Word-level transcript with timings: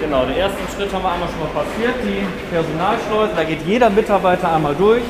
Genau, 0.00 0.24
den 0.24 0.36
ersten 0.36 0.62
Schritt 0.72 0.92
haben 0.92 1.02
wir 1.02 1.12
einmal 1.12 1.28
schon 1.28 1.40
mal 1.40 1.64
passiert, 1.64 1.96
die 2.04 2.24
Personalschleuse. 2.54 3.32
Da 3.34 3.42
geht 3.42 3.66
jeder 3.66 3.90
Mitarbeiter 3.90 4.54
einmal 4.54 4.76
durch. 4.76 5.02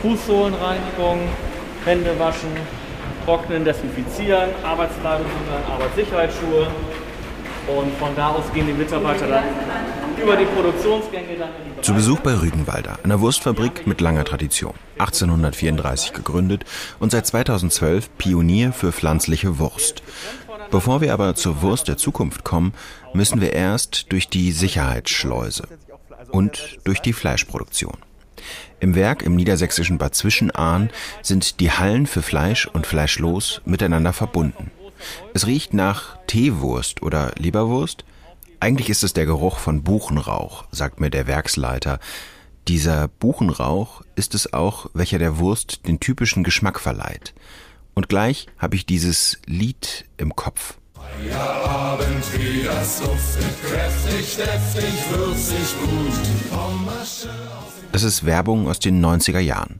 Fußsohlenreinigung, 0.00 1.20
Hände 1.84 2.18
waschen, 2.18 2.48
trocknen, 3.26 3.66
desinfizieren, 3.66 4.48
Arbeitskleidung, 4.64 5.26
Arbeitssicherheitsschuhe. 5.70 6.68
Und 7.66 7.94
von 7.98 8.16
da 8.16 8.28
aus 8.30 8.50
gehen 8.54 8.66
die 8.66 8.72
Mitarbeiter 8.72 9.26
dann 9.26 9.44
über 10.18 10.36
die 10.36 10.44
Produktionsgänge 10.44 11.36
dann 11.38 11.48
in 11.50 11.76
die 11.76 11.80
Zu 11.82 11.94
Besuch 11.94 12.20
bei 12.20 12.34
Rügenwalder, 12.34 12.98
einer 13.02 13.20
Wurstfabrik 13.20 13.86
mit 13.86 14.00
langer 14.00 14.24
Tradition. 14.24 14.74
1834 14.98 16.12
gegründet 16.12 16.64
und 17.00 17.10
seit 17.10 17.26
2012 17.26 18.10
Pionier 18.16 18.72
für 18.72 18.92
pflanzliche 18.92 19.58
Wurst. 19.58 20.02
Bevor 20.70 21.00
wir 21.00 21.12
aber 21.12 21.34
zur 21.34 21.62
Wurst 21.62 21.88
der 21.88 21.96
Zukunft 21.96 22.44
kommen, 22.44 22.74
müssen 23.12 23.40
wir 23.40 23.52
erst 23.52 24.12
durch 24.12 24.28
die 24.28 24.52
Sicherheitsschleuse 24.52 25.68
und 26.30 26.78
durch 26.84 27.00
die 27.00 27.12
Fleischproduktion. 27.12 27.96
Im 28.80 28.94
Werk 28.94 29.22
im 29.22 29.36
niedersächsischen 29.36 29.98
Bad 29.98 30.14
Zwischenahn 30.14 30.90
sind 31.22 31.60
die 31.60 31.70
Hallen 31.70 32.06
für 32.06 32.22
Fleisch 32.22 32.66
und 32.66 32.86
Fleischlos 32.86 33.62
miteinander 33.64 34.12
verbunden. 34.12 34.70
Es 35.32 35.46
riecht 35.46 35.74
nach 35.74 36.18
Teewurst 36.26 37.02
oder 37.02 37.32
Leberwurst. 37.38 38.04
Eigentlich 38.64 38.88
ist 38.88 39.04
es 39.04 39.12
der 39.12 39.26
Geruch 39.26 39.58
von 39.58 39.82
Buchenrauch, 39.82 40.64
sagt 40.70 40.98
mir 40.98 41.10
der 41.10 41.26
Werksleiter. 41.26 41.98
Dieser 42.66 43.08
Buchenrauch 43.08 44.00
ist 44.16 44.34
es 44.34 44.54
auch, 44.54 44.86
welcher 44.94 45.18
der 45.18 45.36
Wurst 45.36 45.86
den 45.86 46.00
typischen 46.00 46.44
Geschmack 46.44 46.80
verleiht. 46.80 47.34
Und 47.92 48.08
gleich 48.08 48.46
habe 48.56 48.76
ich 48.76 48.86
dieses 48.86 49.38
Lied 49.44 50.06
im 50.16 50.34
Kopf. 50.34 50.78
Feierabend, 50.94 52.24
wie 52.38 52.62
das 52.62 53.00
duftet, 53.00 53.70
kräftig, 53.70 54.36
deftig, 54.36 54.94
würzig, 55.10 55.74
gut. 55.82 56.58
Das 57.92 58.02
ist 58.02 58.24
Werbung 58.24 58.66
aus 58.66 58.78
den 58.78 59.04
90er 59.04 59.40
Jahren. 59.40 59.78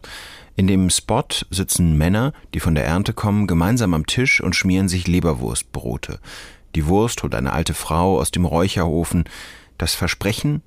In 0.56 0.66
dem 0.66 0.90
Spot 0.90 1.24
sitzen 1.48 1.96
Männer, 1.96 2.34
die 2.52 2.60
von 2.60 2.74
der 2.74 2.84
Ernte 2.84 3.14
kommen, 3.14 3.46
gemeinsam 3.46 3.94
am 3.94 4.04
Tisch 4.04 4.42
und 4.42 4.54
schmieren 4.54 4.90
sich 4.90 5.06
Leberwurstbrote. 5.06 6.20
Die 6.74 6.86
Wurst 6.86 7.22
holt 7.22 7.34
eine 7.34 7.52
alte 7.52 7.74
Frau 7.74 8.18
aus 8.18 8.30
dem 8.30 8.44
Räucherofen. 8.44 9.24
Das 9.78 9.94
Versprechen? 9.94 10.62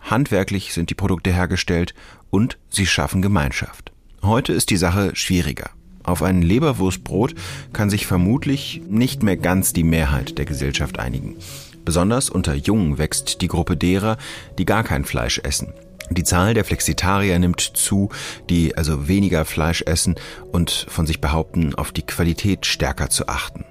Handwerklich 0.00 0.74
sind 0.74 0.90
die 0.90 0.94
Produkte 0.94 1.32
hergestellt 1.32 1.94
und 2.30 2.58
sie 2.68 2.86
schaffen 2.86 3.22
Gemeinschaft. 3.22 3.92
Heute 4.22 4.52
ist 4.52 4.70
die 4.70 4.76
Sache 4.76 5.14
schwieriger. 5.14 5.70
Auf 6.02 6.22
ein 6.22 6.42
Leberwurstbrot 6.42 7.34
kann 7.72 7.88
sich 7.88 8.06
vermutlich 8.06 8.82
nicht 8.88 9.22
mehr 9.22 9.36
ganz 9.36 9.72
die 9.72 9.84
Mehrheit 9.84 10.36
der 10.36 10.44
Gesellschaft 10.44 10.98
einigen. 10.98 11.36
Besonders 11.84 12.28
unter 12.28 12.54
Jungen 12.54 12.98
wächst 12.98 13.40
die 13.40 13.48
Gruppe 13.48 13.76
derer, 13.76 14.18
die 14.58 14.66
gar 14.66 14.84
kein 14.84 15.04
Fleisch 15.04 15.40
essen. 15.42 15.72
Die 16.10 16.24
Zahl 16.24 16.52
der 16.52 16.64
Flexitarier 16.64 17.38
nimmt 17.38 17.60
zu, 17.60 18.10
die 18.50 18.76
also 18.76 19.08
weniger 19.08 19.46
Fleisch 19.46 19.82
essen 19.86 20.16
und 20.52 20.86
von 20.88 21.06
sich 21.06 21.20
behaupten, 21.22 21.74
auf 21.74 21.92
die 21.92 22.02
Qualität 22.02 22.66
stärker 22.66 23.08
zu 23.08 23.28
achten. 23.28 23.64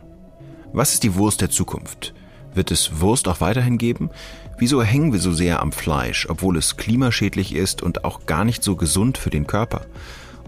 Was 0.76 0.96
ist 0.96 1.04
die 1.04 1.14
Wurst 1.14 1.40
der 1.40 1.52
Zukunft? 1.52 2.16
Wird 2.56 2.72
es 2.72 3.00
Wurst 3.00 3.28
auch 3.28 3.42
weiterhin 3.42 3.78
geben? 3.78 4.10
Wieso 4.58 4.82
hängen 4.82 5.14
wir 5.14 5.20
so 5.20 5.32
sehr 5.32 5.62
am 5.62 5.72
Fleisch, 5.72 6.28
obwohl 6.28 6.58
es 6.58 6.78
klimaschädlich 6.78 7.54
ist 7.54 7.84
und 7.84 8.04
auch 8.06 8.26
gar 8.26 8.44
nicht 8.44 8.64
so 8.64 8.76
gesund 8.76 9.20
für 9.20 9.30
den 9.30 9.46
Körper? 9.46 9.86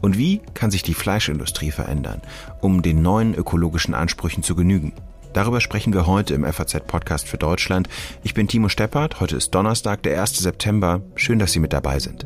Und 0.01 0.17
wie 0.17 0.41
kann 0.55 0.71
sich 0.71 0.81
die 0.81 0.95
Fleischindustrie 0.95 1.69
verändern, 1.69 2.23
um 2.59 2.81
den 2.81 3.03
neuen 3.03 3.35
ökologischen 3.35 3.93
Ansprüchen 3.93 4.41
zu 4.41 4.55
genügen? 4.55 4.93
Darüber 5.33 5.61
sprechen 5.61 5.93
wir 5.93 6.07
heute 6.07 6.33
im 6.33 6.43
FAZ-Podcast 6.43 7.27
für 7.27 7.37
Deutschland. 7.37 7.87
Ich 8.23 8.33
bin 8.33 8.47
Timo 8.47 8.67
Steppert. 8.67 9.19
Heute 9.19 9.35
ist 9.35 9.53
Donnerstag, 9.53 10.01
der 10.01 10.19
1. 10.19 10.39
September. 10.39 11.03
Schön, 11.15 11.37
dass 11.37 11.51
Sie 11.51 11.59
mit 11.59 11.71
dabei 11.71 11.99
sind. 11.99 12.25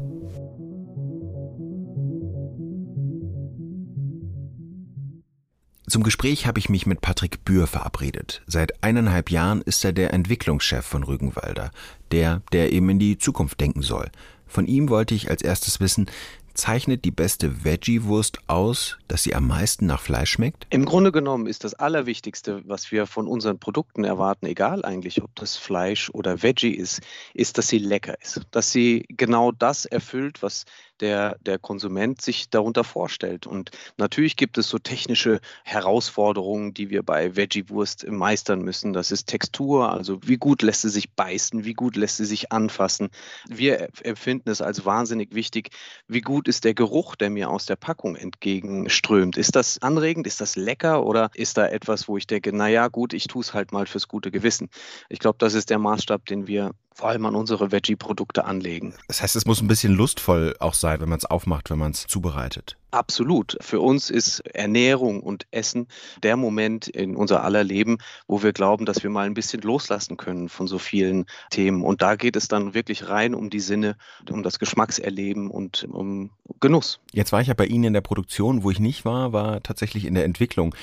Zum 5.89 6.03
Gespräch 6.03 6.45
habe 6.45 6.59
ich 6.59 6.69
mich 6.69 6.85
mit 6.85 7.01
Patrick 7.01 7.43
Bühr 7.45 7.65
verabredet. 7.65 8.43
Seit 8.45 8.83
eineinhalb 8.83 9.31
Jahren 9.31 9.63
ist 9.63 9.83
er 9.83 9.91
der 9.91 10.13
Entwicklungschef 10.13 10.85
von 10.85 11.01
Rügenwalder, 11.01 11.71
der, 12.11 12.43
der 12.53 12.71
eben 12.71 12.89
in 12.89 12.99
die 12.99 13.17
Zukunft 13.17 13.59
denken 13.59 13.81
soll. 13.81 14.11
Von 14.45 14.67
ihm 14.67 14.89
wollte 14.89 15.15
ich 15.15 15.31
als 15.31 15.41
erstes 15.41 15.79
wissen, 15.79 16.05
zeichnet 16.53 17.05
die 17.05 17.11
beste 17.11 17.63
Veggie-Wurst 17.63 18.39
aus, 18.47 18.97
dass 19.07 19.23
sie 19.23 19.33
am 19.33 19.47
meisten 19.47 19.87
nach 19.87 20.01
Fleisch 20.01 20.29
schmeckt? 20.31 20.67
Im 20.69 20.85
Grunde 20.85 21.11
genommen 21.11 21.47
ist 21.47 21.63
das 21.63 21.73
Allerwichtigste, 21.73 22.61
was 22.67 22.91
wir 22.91 23.07
von 23.07 23.27
unseren 23.27 23.57
Produkten 23.57 24.03
erwarten, 24.03 24.45
egal 24.45 24.85
eigentlich, 24.85 25.23
ob 25.23 25.35
das 25.35 25.57
Fleisch 25.57 26.11
oder 26.11 26.43
Veggie 26.43 26.73
ist, 26.73 27.01
ist, 27.33 27.57
dass 27.57 27.67
sie 27.67 27.79
lecker 27.79 28.21
ist. 28.21 28.41
Dass 28.51 28.71
sie 28.71 29.05
genau 29.09 29.51
das 29.51 29.85
erfüllt, 29.85 30.43
was 30.43 30.65
der, 31.01 31.37
der 31.41 31.59
Konsument 31.59 32.21
sich 32.21 32.49
darunter 32.49 32.83
vorstellt. 32.83 33.47
Und 33.47 33.71
natürlich 33.97 34.35
gibt 34.35 34.57
es 34.57 34.69
so 34.69 34.79
technische 34.79 35.39
Herausforderungen, 35.63 36.73
die 36.73 36.89
wir 36.89 37.03
bei 37.03 37.35
Veggie-Wurst 37.35 38.07
meistern 38.07 38.61
müssen. 38.61 38.93
Das 38.93 39.11
ist 39.11 39.27
Textur, 39.27 39.91
also 39.91 40.19
wie 40.23 40.37
gut 40.37 40.61
lässt 40.61 40.81
sie 40.81 40.89
sich 40.89 41.11
beißen, 41.11 41.65
wie 41.65 41.73
gut 41.73 41.95
lässt 41.95 42.17
sie 42.17 42.25
sich 42.25 42.51
anfassen. 42.51 43.09
Wir 43.47 43.89
empfinden 44.03 44.49
es 44.49 44.61
als 44.61 44.85
wahnsinnig 44.85 45.33
wichtig, 45.33 45.69
wie 46.07 46.21
gut 46.21 46.47
ist 46.47 46.63
der 46.63 46.73
Geruch, 46.73 47.15
der 47.15 47.29
mir 47.29 47.49
aus 47.49 47.65
der 47.65 47.75
Packung 47.75 48.15
entgegenströmt. 48.15 49.37
Ist 49.37 49.55
das 49.55 49.81
anregend, 49.81 50.27
ist 50.27 50.41
das 50.41 50.55
lecker 50.55 51.05
oder 51.05 51.29
ist 51.33 51.57
da 51.57 51.67
etwas, 51.67 52.07
wo 52.07 52.17
ich 52.17 52.27
denke, 52.27 52.53
naja 52.53 52.87
gut, 52.87 53.13
ich 53.13 53.27
tue 53.27 53.41
es 53.41 53.53
halt 53.53 53.71
mal 53.71 53.85
fürs 53.85 54.07
gute 54.07 54.31
Gewissen. 54.31 54.69
Ich 55.09 55.19
glaube, 55.19 55.37
das 55.39 55.53
ist 55.53 55.69
der 55.69 55.79
Maßstab, 55.79 56.25
den 56.25 56.47
wir 56.47 56.71
vor 56.99 57.07
allem 57.07 57.25
an 57.25 57.35
unsere 57.35 57.71
Veggie-Produkte 57.71 58.43
anlegen. 58.43 58.93
Das 59.07 59.21
heißt, 59.21 59.37
es 59.37 59.45
muss 59.45 59.61
ein 59.61 59.69
bisschen 59.69 59.93
lustvoll 59.93 60.53
auch 60.59 60.73
sein, 60.73 60.99
wenn 60.99 61.07
man 61.07 61.17
es 61.17 61.23
aufmacht, 61.23 61.69
wenn 61.69 61.77
man 61.77 61.91
es 61.91 62.05
zubereitet. 62.07 62.75
Absolut. 62.91 63.57
Für 63.61 63.79
uns 63.79 64.09
ist 64.09 64.41
Ernährung 64.41 65.21
und 65.21 65.45
Essen 65.51 65.87
der 66.23 66.35
Moment 66.35 66.89
in 66.89 67.15
unser 67.15 67.43
aller 67.45 67.63
Leben, 67.63 67.99
wo 68.27 68.43
wir 68.43 68.51
glauben, 68.51 68.85
dass 68.85 69.01
wir 69.01 69.09
mal 69.09 69.27
ein 69.27 69.33
bisschen 69.33 69.61
loslassen 69.61 70.17
können 70.17 70.49
von 70.49 70.67
so 70.67 70.77
vielen 70.77 71.25
Themen. 71.51 71.83
Und 71.83 72.01
da 72.01 72.17
geht 72.17 72.35
es 72.35 72.49
dann 72.49 72.73
wirklich 72.73 73.07
rein 73.07 73.33
um 73.33 73.49
die 73.49 73.61
Sinne, 73.61 73.95
um 74.29 74.43
das 74.43 74.59
Geschmackserleben 74.59 75.49
und 75.49 75.87
um 75.89 76.31
Genuss. 76.59 76.99
Jetzt 77.13 77.31
war 77.31 77.39
ich 77.39 77.47
ja 77.47 77.53
bei 77.53 77.67
Ihnen 77.67 77.85
in 77.85 77.93
der 77.93 78.01
Produktion. 78.01 78.63
Wo 78.63 78.71
ich 78.71 78.79
nicht 78.81 79.05
war, 79.05 79.31
war 79.31 79.63
tatsächlich 79.63 80.03
in 80.03 80.15
der 80.15 80.25
Entwicklung. 80.25 80.75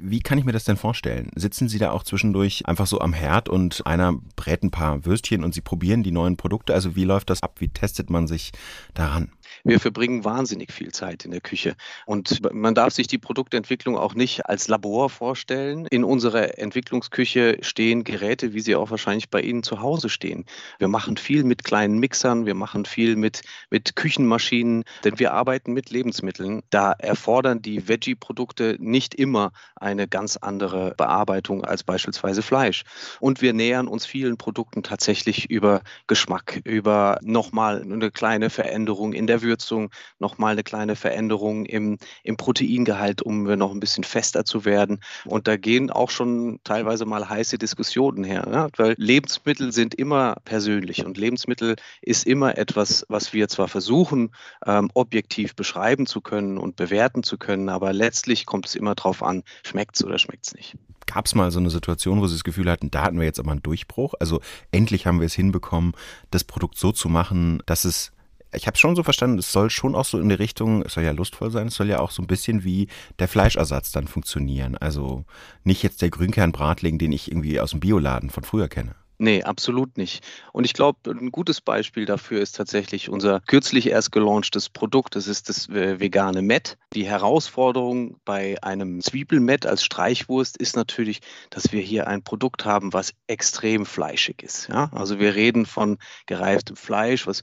Wie 0.00 0.20
kann 0.20 0.38
ich 0.38 0.44
mir 0.44 0.52
das 0.52 0.64
denn 0.64 0.76
vorstellen? 0.76 1.30
Sitzen 1.34 1.68
Sie 1.68 1.78
da 1.78 1.90
auch 1.90 2.02
zwischendurch 2.02 2.66
einfach 2.66 2.86
so 2.86 3.00
am 3.00 3.12
Herd 3.12 3.48
und 3.48 3.86
einer 3.86 4.14
brät 4.36 4.62
ein 4.62 4.70
paar 4.70 5.04
Würstchen 5.04 5.44
und 5.44 5.54
Sie 5.54 5.60
probieren 5.60 6.02
die 6.02 6.12
neuen 6.12 6.36
Produkte? 6.36 6.74
Also 6.74 6.96
wie 6.96 7.04
läuft 7.04 7.30
das 7.30 7.42
ab? 7.42 7.60
Wie 7.60 7.68
testet 7.68 8.10
man 8.10 8.26
sich 8.26 8.52
daran? 8.94 9.32
Wir 9.64 9.80
verbringen 9.80 10.24
wahnsinnig 10.24 10.72
viel 10.72 10.92
Zeit 10.92 11.24
in 11.24 11.30
der 11.30 11.40
Küche. 11.40 11.76
Und 12.06 12.40
man 12.52 12.74
darf 12.74 12.92
sich 12.92 13.06
die 13.06 13.18
Produktentwicklung 13.18 13.96
auch 13.96 14.14
nicht 14.14 14.46
als 14.46 14.68
Labor 14.68 15.10
vorstellen. 15.10 15.86
In 15.86 16.04
unserer 16.04 16.58
Entwicklungsküche 16.58 17.58
stehen 17.60 18.04
Geräte, 18.04 18.54
wie 18.54 18.60
sie 18.60 18.74
auch 18.74 18.90
wahrscheinlich 18.90 19.30
bei 19.30 19.40
Ihnen 19.40 19.62
zu 19.62 19.80
Hause 19.80 20.08
stehen. 20.08 20.46
Wir 20.78 20.88
machen 20.88 21.16
viel 21.16 21.44
mit 21.44 21.64
kleinen 21.64 21.98
Mixern, 21.98 22.46
wir 22.46 22.54
machen 22.54 22.84
viel 22.86 23.16
mit, 23.16 23.42
mit 23.70 23.94
Küchenmaschinen, 23.94 24.84
denn 25.04 25.18
wir 25.18 25.32
arbeiten 25.32 25.72
mit 25.72 25.90
Lebensmitteln. 25.90 26.62
Da 26.70 26.92
erfordern 26.92 27.62
die 27.62 27.88
Veggie-Produkte 27.88 28.76
nicht 28.80 29.14
immer 29.14 29.52
eine 29.82 30.08
ganz 30.08 30.36
andere 30.36 30.94
Bearbeitung 30.96 31.64
als 31.64 31.82
beispielsweise 31.82 32.42
Fleisch. 32.42 32.84
Und 33.20 33.42
wir 33.42 33.52
nähern 33.52 33.88
uns 33.88 34.06
vielen 34.06 34.36
Produkten 34.36 34.82
tatsächlich 34.82 35.50
über 35.50 35.82
Geschmack, 36.06 36.60
über 36.64 37.18
nochmal 37.22 37.82
eine 37.82 38.10
kleine 38.10 38.48
Veränderung 38.48 39.12
in 39.12 39.26
der 39.26 39.42
Würzung 39.42 39.90
nochmal 40.18 40.52
eine 40.52 40.62
kleine 40.62 40.96
Veränderung 40.96 41.66
im, 41.66 41.98
im 42.22 42.36
Proteingehalt, 42.36 43.22
um 43.22 43.42
noch 43.42 43.72
ein 43.72 43.80
bisschen 43.80 44.04
fester 44.04 44.44
zu 44.44 44.64
werden. 44.64 45.00
Und 45.24 45.48
da 45.48 45.56
gehen 45.56 45.90
auch 45.90 46.10
schon 46.10 46.60
teilweise 46.64 47.04
mal 47.04 47.28
heiße 47.28 47.58
Diskussionen 47.58 48.24
her, 48.24 48.46
ja? 48.50 48.68
weil 48.76 48.94
Lebensmittel 48.96 49.72
sind 49.72 49.94
immer 49.94 50.36
persönlich 50.44 51.04
und 51.04 51.18
Lebensmittel 51.18 51.76
ist 52.00 52.26
immer 52.26 52.56
etwas, 52.56 53.04
was 53.08 53.32
wir 53.32 53.48
zwar 53.48 53.68
versuchen, 53.68 54.30
ähm, 54.66 54.90
objektiv 54.94 55.54
beschreiben 55.54 56.06
zu 56.06 56.20
können 56.20 56.58
und 56.58 56.76
bewerten 56.76 57.22
zu 57.22 57.38
können, 57.38 57.68
aber 57.68 57.92
letztlich 57.92 58.46
kommt 58.46 58.66
es 58.66 58.74
immer 58.74 58.94
darauf 58.94 59.22
an, 59.22 59.42
schmeckt 59.72 59.96
es 59.96 60.04
oder 60.04 60.18
schmeckt 60.18 60.46
es 60.46 60.54
nicht. 60.54 60.76
Gab 61.06 61.26
es 61.26 61.34
mal 61.34 61.50
so 61.50 61.58
eine 61.58 61.70
Situation, 61.70 62.20
wo 62.20 62.26
Sie 62.26 62.34
das 62.34 62.44
Gefühl 62.44 62.70
hatten, 62.70 62.90
da 62.90 63.02
hatten 63.02 63.18
wir 63.18 63.24
jetzt 63.24 63.40
aber 63.40 63.50
einen 63.50 63.62
Durchbruch? 63.62 64.14
Also 64.20 64.40
endlich 64.70 65.06
haben 65.06 65.20
wir 65.20 65.26
es 65.26 65.34
hinbekommen, 65.34 65.92
das 66.30 66.44
Produkt 66.44 66.78
so 66.78 66.92
zu 66.92 67.08
machen, 67.08 67.62
dass 67.66 67.84
es 67.84 68.12
ich 68.54 68.66
habe 68.66 68.76
schon 68.76 68.94
so 68.94 69.02
verstanden, 69.02 69.38
es 69.38 69.50
soll 69.50 69.70
schon 69.70 69.94
auch 69.94 70.04
so 70.04 70.20
in 70.20 70.28
die 70.28 70.34
Richtung, 70.34 70.82
es 70.82 70.92
soll 70.92 71.04
ja 71.04 71.12
lustvoll 71.12 71.50
sein, 71.50 71.68
es 71.68 71.74
soll 71.74 71.88
ja 71.88 72.00
auch 72.00 72.10
so 72.10 72.22
ein 72.22 72.26
bisschen 72.26 72.64
wie 72.64 72.88
der 73.18 73.26
Fleischersatz 73.26 73.92
dann 73.92 74.06
funktionieren. 74.06 74.76
Also 74.76 75.24
nicht 75.64 75.82
jetzt 75.82 76.02
der 76.02 76.10
Grünkernbratling, 76.10 76.98
den 76.98 77.12
ich 77.12 77.30
irgendwie 77.30 77.58
aus 77.60 77.70
dem 77.70 77.80
Bioladen 77.80 78.28
von 78.28 78.44
früher 78.44 78.68
kenne. 78.68 78.94
Nee, 79.22 79.44
absolut 79.44 79.98
nicht. 79.98 80.26
Und 80.52 80.64
ich 80.64 80.72
glaube, 80.72 81.08
ein 81.08 81.30
gutes 81.30 81.60
Beispiel 81.60 82.06
dafür 82.06 82.40
ist 82.40 82.56
tatsächlich 82.56 83.08
unser 83.08 83.38
kürzlich 83.38 83.88
erst 83.88 84.10
gelaunchtes 84.10 84.68
Produkt. 84.68 85.14
Das 85.14 85.28
ist 85.28 85.48
das 85.48 85.68
äh, 85.68 86.00
vegane 86.00 86.42
Met. 86.42 86.76
Die 86.92 87.06
Herausforderung 87.06 88.16
bei 88.24 88.60
einem 88.64 89.00
Zwiebelmet 89.00 89.64
als 89.64 89.84
Streichwurst 89.84 90.56
ist 90.56 90.74
natürlich, 90.74 91.20
dass 91.50 91.70
wir 91.70 91.82
hier 91.82 92.08
ein 92.08 92.24
Produkt 92.24 92.64
haben, 92.64 92.92
was 92.92 93.14
extrem 93.28 93.86
fleischig 93.86 94.42
ist. 94.42 94.66
Ja? 94.66 94.90
Also 94.92 95.20
wir 95.20 95.36
reden 95.36 95.66
von 95.66 95.98
gereiftem 96.26 96.74
Fleisch, 96.74 97.28
was 97.28 97.42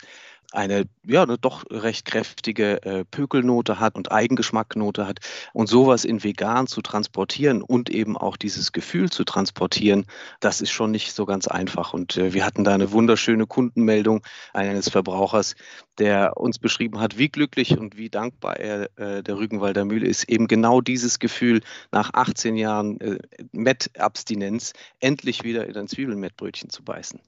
eine, 0.51 0.85
ja, 1.03 1.23
eine 1.23 1.37
doch 1.37 1.63
recht 1.69 2.05
kräftige 2.05 2.81
äh, 2.83 3.05
Pökelnote 3.05 3.79
hat 3.79 3.95
und 3.95 4.11
Eigengeschmacknote 4.11 5.05
hat. 5.05 5.19
Und 5.53 5.67
sowas 5.67 6.05
in 6.05 6.23
vegan 6.23 6.67
zu 6.67 6.81
transportieren 6.81 7.61
und 7.61 7.89
eben 7.89 8.17
auch 8.17 8.37
dieses 8.37 8.71
Gefühl 8.71 9.09
zu 9.09 9.23
transportieren, 9.23 10.05
das 10.39 10.61
ist 10.61 10.71
schon 10.71 10.91
nicht 10.91 11.13
so 11.13 11.25
ganz 11.25 11.47
einfach. 11.47 11.93
Und 11.93 12.17
äh, 12.17 12.33
wir 12.33 12.45
hatten 12.45 12.63
da 12.63 12.73
eine 12.73 12.91
wunderschöne 12.91 13.45
Kundenmeldung 13.45 14.21
eines 14.53 14.89
Verbrauchers, 14.89 15.55
der 15.99 16.37
uns 16.37 16.57
beschrieben 16.57 16.99
hat, 16.99 17.17
wie 17.17 17.29
glücklich 17.29 17.77
und 17.77 17.97
wie 17.97 18.09
dankbar 18.09 18.57
er 18.59 18.89
äh, 18.97 19.21
der 19.21 19.37
Rügenwalder 19.37 19.85
Mühle 19.85 20.07
ist, 20.07 20.29
eben 20.29 20.47
genau 20.47 20.81
dieses 20.81 21.19
Gefühl 21.19 21.61
nach 21.91 22.13
18 22.13 22.55
Jahren 22.55 22.99
äh, 23.01 23.19
Met-Abstinenz 23.51 24.73
endlich 24.99 25.43
wieder 25.43 25.67
in 25.67 25.77
ein 25.77 25.87
Zwiebelmettbrötchen 25.87 26.69
zu 26.69 26.83
beißen. 26.83 27.19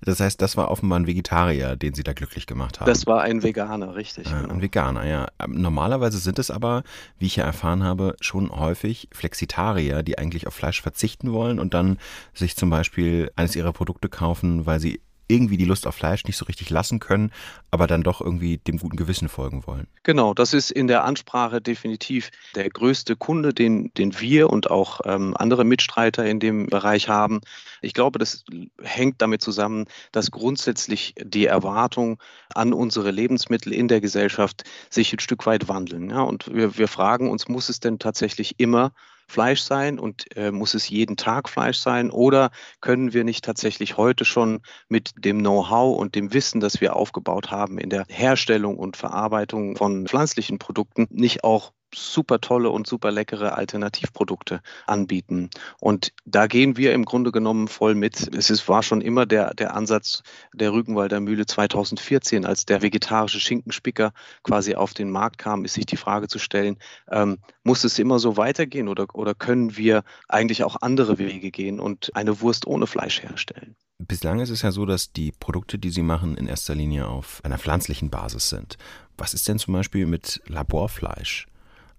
Das 0.00 0.20
heißt, 0.20 0.40
das 0.40 0.56
war 0.56 0.70
offenbar 0.70 0.98
ein 0.98 1.06
Vegetarier, 1.06 1.76
den 1.76 1.94
Sie 1.94 2.02
da 2.02 2.12
glücklich 2.12 2.46
gemacht 2.46 2.80
haben. 2.80 2.86
Das 2.86 3.06
war 3.06 3.22
ein 3.22 3.42
Veganer, 3.42 3.94
richtig. 3.94 4.30
Ja, 4.30 4.42
genau. 4.42 4.54
Ein 4.54 4.62
Veganer, 4.62 5.06
ja. 5.06 5.28
Ähm, 5.38 5.60
normalerweise 5.60 6.18
sind 6.18 6.38
es 6.38 6.50
aber, 6.50 6.82
wie 7.18 7.26
ich 7.26 7.36
ja 7.36 7.44
erfahren 7.44 7.82
habe, 7.82 8.16
schon 8.20 8.50
häufig 8.50 9.08
Flexitarier, 9.12 10.02
die 10.02 10.18
eigentlich 10.18 10.46
auf 10.46 10.54
Fleisch 10.54 10.80
verzichten 10.80 11.32
wollen 11.32 11.58
und 11.58 11.74
dann 11.74 11.98
sich 12.34 12.56
zum 12.56 12.70
Beispiel 12.70 13.30
eines 13.36 13.56
ihrer 13.56 13.72
Produkte 13.72 14.08
kaufen, 14.08 14.66
weil 14.66 14.80
sie 14.80 15.00
irgendwie 15.28 15.56
die 15.56 15.64
Lust 15.64 15.86
auf 15.86 15.94
Fleisch 15.94 16.24
nicht 16.24 16.36
so 16.36 16.46
richtig 16.46 16.70
lassen 16.70 16.98
können, 16.98 17.30
aber 17.70 17.86
dann 17.86 18.02
doch 18.02 18.20
irgendwie 18.20 18.58
dem 18.58 18.78
guten 18.78 18.96
Gewissen 18.96 19.28
folgen 19.28 19.66
wollen. 19.66 19.86
Genau, 20.02 20.34
das 20.34 20.54
ist 20.54 20.70
in 20.70 20.86
der 20.86 21.04
Ansprache 21.04 21.60
definitiv 21.60 22.30
der 22.54 22.68
größte 22.70 23.14
Kunde, 23.14 23.52
den, 23.52 23.92
den 23.94 24.18
wir 24.20 24.50
und 24.50 24.70
auch 24.70 25.00
ähm, 25.04 25.36
andere 25.36 25.64
Mitstreiter 25.64 26.24
in 26.24 26.40
dem 26.40 26.66
Bereich 26.66 27.08
haben. 27.08 27.40
Ich 27.82 27.94
glaube, 27.94 28.18
das 28.18 28.44
hängt 28.82 29.20
damit 29.22 29.42
zusammen, 29.42 29.84
dass 30.12 30.30
grundsätzlich 30.30 31.14
die 31.22 31.46
Erwartungen 31.46 32.16
an 32.54 32.72
unsere 32.72 33.10
Lebensmittel 33.10 33.72
in 33.72 33.88
der 33.88 34.00
Gesellschaft 34.00 34.64
sich 34.90 35.12
ein 35.12 35.20
Stück 35.20 35.46
weit 35.46 35.68
wandeln. 35.68 36.10
Ja? 36.10 36.22
Und 36.22 36.52
wir, 36.52 36.78
wir 36.78 36.88
fragen 36.88 37.30
uns, 37.30 37.48
muss 37.48 37.68
es 37.68 37.80
denn 37.80 37.98
tatsächlich 37.98 38.54
immer 38.58 38.92
Fleisch 39.28 39.60
sein 39.60 39.98
und 39.98 40.36
äh, 40.36 40.50
muss 40.50 40.74
es 40.74 40.88
jeden 40.88 41.16
Tag 41.16 41.48
Fleisch 41.48 41.78
sein? 41.78 42.10
Oder 42.10 42.50
können 42.80 43.12
wir 43.12 43.24
nicht 43.24 43.44
tatsächlich 43.44 43.96
heute 43.96 44.24
schon 44.24 44.60
mit 44.88 45.12
dem 45.16 45.40
Know-how 45.40 45.98
und 45.98 46.14
dem 46.14 46.32
Wissen, 46.32 46.60
das 46.60 46.80
wir 46.80 46.96
aufgebaut 46.96 47.50
haben 47.50 47.78
in 47.78 47.90
der 47.90 48.04
Herstellung 48.08 48.78
und 48.78 48.96
Verarbeitung 48.96 49.76
von 49.76 50.06
pflanzlichen 50.06 50.58
Produkten, 50.58 51.06
nicht 51.10 51.44
auch 51.44 51.72
super 51.94 52.40
tolle 52.40 52.70
und 52.70 52.86
super 52.86 53.10
leckere 53.10 53.56
Alternativprodukte 53.56 54.60
anbieten. 54.86 55.50
Und 55.80 56.12
da 56.24 56.46
gehen 56.46 56.76
wir 56.76 56.92
im 56.92 57.04
Grunde 57.04 57.32
genommen 57.32 57.68
voll 57.68 57.94
mit. 57.94 58.34
Es 58.34 58.50
ist, 58.50 58.68
war 58.68 58.82
schon 58.82 59.00
immer 59.00 59.26
der, 59.26 59.54
der 59.54 59.74
Ansatz 59.74 60.22
der 60.52 60.72
Rügenwalder 60.72 61.20
Mühle 61.20 61.46
2014, 61.46 62.44
als 62.44 62.66
der 62.66 62.82
vegetarische 62.82 63.40
Schinkenspicker 63.40 64.12
quasi 64.42 64.74
auf 64.74 64.94
den 64.94 65.10
Markt 65.10 65.38
kam, 65.38 65.64
ist 65.64 65.74
sich 65.74 65.86
die 65.86 65.96
Frage 65.96 66.28
zu 66.28 66.38
stellen, 66.38 66.78
ähm, 67.10 67.38
muss 67.62 67.84
es 67.84 67.98
immer 67.98 68.18
so 68.18 68.36
weitergehen 68.36 68.88
oder, 68.88 69.06
oder 69.14 69.34
können 69.34 69.76
wir 69.76 70.02
eigentlich 70.28 70.64
auch 70.64 70.76
andere 70.80 71.18
Wege 71.18 71.50
gehen 71.50 71.80
und 71.80 72.14
eine 72.14 72.40
Wurst 72.40 72.66
ohne 72.66 72.86
Fleisch 72.86 73.22
herstellen? 73.22 73.76
Bislang 73.98 74.38
ist 74.38 74.50
es 74.50 74.62
ja 74.62 74.70
so, 74.70 74.86
dass 74.86 75.12
die 75.12 75.32
Produkte, 75.32 75.78
die 75.78 75.90
Sie 75.90 76.02
machen, 76.02 76.36
in 76.36 76.46
erster 76.46 76.74
Linie 76.74 77.08
auf 77.08 77.40
einer 77.44 77.58
pflanzlichen 77.58 78.10
Basis 78.10 78.48
sind. 78.48 78.78
Was 79.16 79.34
ist 79.34 79.48
denn 79.48 79.58
zum 79.58 79.74
Beispiel 79.74 80.06
mit 80.06 80.40
Laborfleisch? 80.46 81.46